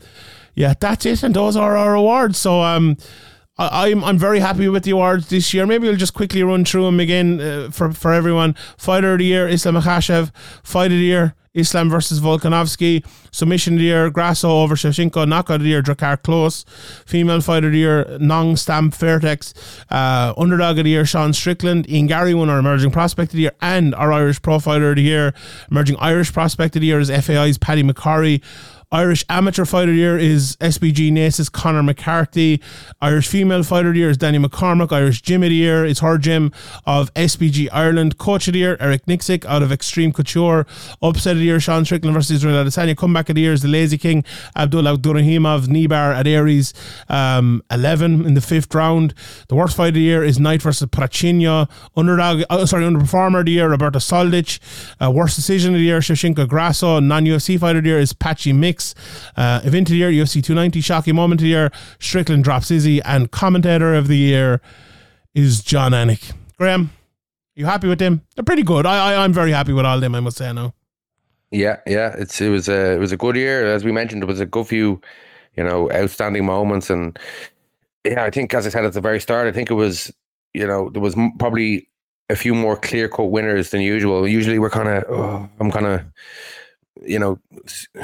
[0.56, 2.38] yeah, that's it, and those are our awards.
[2.38, 2.98] So um,
[3.58, 5.66] I, I'm I'm very happy with the awards this year.
[5.66, 8.56] Maybe we'll just quickly run through them again uh, for for everyone.
[8.78, 10.32] Fighter of the year, Islam Makhachev.
[10.64, 13.04] Fight of the year, Islam versus Volkanovski.
[13.32, 15.28] Submission of the year, Grasso over Shevchenko.
[15.28, 16.66] Knockout of the year, Drakkar Klose.
[17.06, 19.54] Female fighter of the year, Nong Stamp Fairtex.
[19.90, 21.90] Uh, underdog of the year, Sean Strickland.
[21.90, 25.02] Ian Garry won our emerging prospect of the year and our Irish profiler of the
[25.02, 25.34] year.
[25.72, 28.44] Emerging Irish prospect of the year is FAI's Paddy McCarry.
[28.92, 32.62] Irish Amateur Fighter of the Year is SBG Naas's Conor McCarthy.
[33.02, 34.92] Irish Female Fighter of the Year is Danni McCormack.
[34.92, 36.52] Irish Gym of the Year is her gym
[36.86, 38.18] of SBG Ireland.
[38.18, 40.66] Coach of the Year, Eric Nicksick out of Extreme Couture.
[41.02, 42.96] Upset of the Year, Sean Strickland versus Israel Adesanya.
[42.96, 44.24] Comeback of the Year is the Lazy King,
[44.56, 46.74] Abdullah Abdurrahimov, Nibar at Ares,
[47.10, 49.14] um, 11 in the fifth round.
[49.50, 51.70] The worst fight of the year is Knight versus Prachnio.
[51.98, 54.60] Underdog, oh, sorry, underperformer of the year, Roberto Soldic.
[55.04, 57.00] Uh, worst decision of the year, Shevchenko Grasso.
[57.00, 58.75] Non UFC fighter of the year is Patchy Mix.
[59.36, 60.82] Uh, event of the year, UFC 290.
[60.82, 63.02] Shocking moment of the year, Strickland drops Izzy.
[63.04, 64.62] And commentator of the year
[65.34, 66.34] is Jon Anik.
[66.58, 66.90] Graeme,
[67.56, 68.22] you happy with them?
[68.36, 68.86] They're pretty good.
[68.86, 70.16] I, I I'm very happy with all them.
[70.16, 70.74] I must say now.
[71.52, 74.24] Yeah, yeah, it's it was a it was a good year as we mentioned.
[74.24, 75.00] It was a good few,
[75.56, 77.18] you know, outstanding moments, and
[78.04, 80.12] yeah, I think as I said at the very start, I think it was
[80.54, 81.88] you know there was probably
[82.30, 84.28] a few more clear cut winners than usual.
[84.28, 86.02] Usually we're kind of oh, I'm kind of
[87.02, 87.40] you know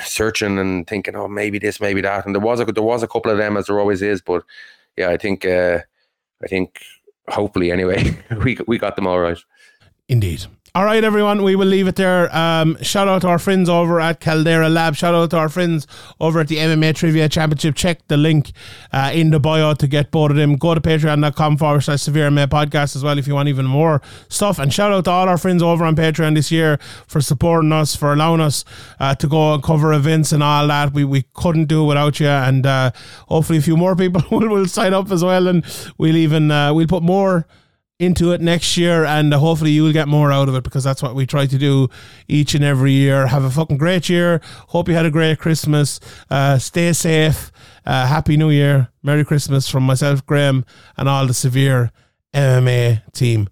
[0.01, 3.07] searching and thinking oh maybe this maybe that, and there was a there was a
[3.07, 4.43] couple of them as there always is, but
[4.97, 5.79] yeah, I think uh,
[6.43, 6.81] I think
[7.27, 9.37] hopefully anyway we we got them all right.
[10.07, 10.45] Indeed.
[10.73, 12.33] All right, everyone, we will leave it there.
[12.33, 14.95] Um, shout out to our friends over at Caldera Lab.
[14.95, 15.85] Shout out to our friends
[16.21, 17.75] over at the MMA Trivia Championship.
[17.75, 18.53] Check the link
[18.93, 20.55] uh, in the bio to get both of them.
[20.55, 24.01] Go to patreon.com forward slash severe MMA podcast as well if you want even more
[24.29, 24.59] stuff.
[24.59, 27.93] And shout out to all our friends over on Patreon this year for supporting us,
[27.93, 28.63] for allowing us
[29.01, 30.93] uh, to go and cover events and all that.
[30.93, 32.27] We, we couldn't do it without you.
[32.27, 32.91] And uh,
[33.27, 35.49] hopefully, a few more people will, will sign up as well.
[35.49, 35.65] And
[35.97, 37.45] we'll even uh, we'll put more
[38.01, 41.15] into it next year and hopefully you'll get more out of it because that's what
[41.15, 41.87] we try to do
[42.27, 43.27] each and every year.
[43.27, 44.41] Have a fucking great year.
[44.69, 45.99] Hope you had a great christmas.
[46.29, 47.51] Uh, stay safe.
[47.85, 48.89] Uh, happy new year.
[49.03, 50.65] Merry christmas from myself Graeme
[50.97, 51.91] and all the severe
[52.33, 53.47] mma team.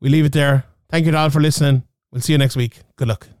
[0.00, 0.64] We leave it there.
[0.88, 1.82] Thank you all for listening.
[2.12, 2.80] We'll see you next week.
[2.96, 3.37] Good luck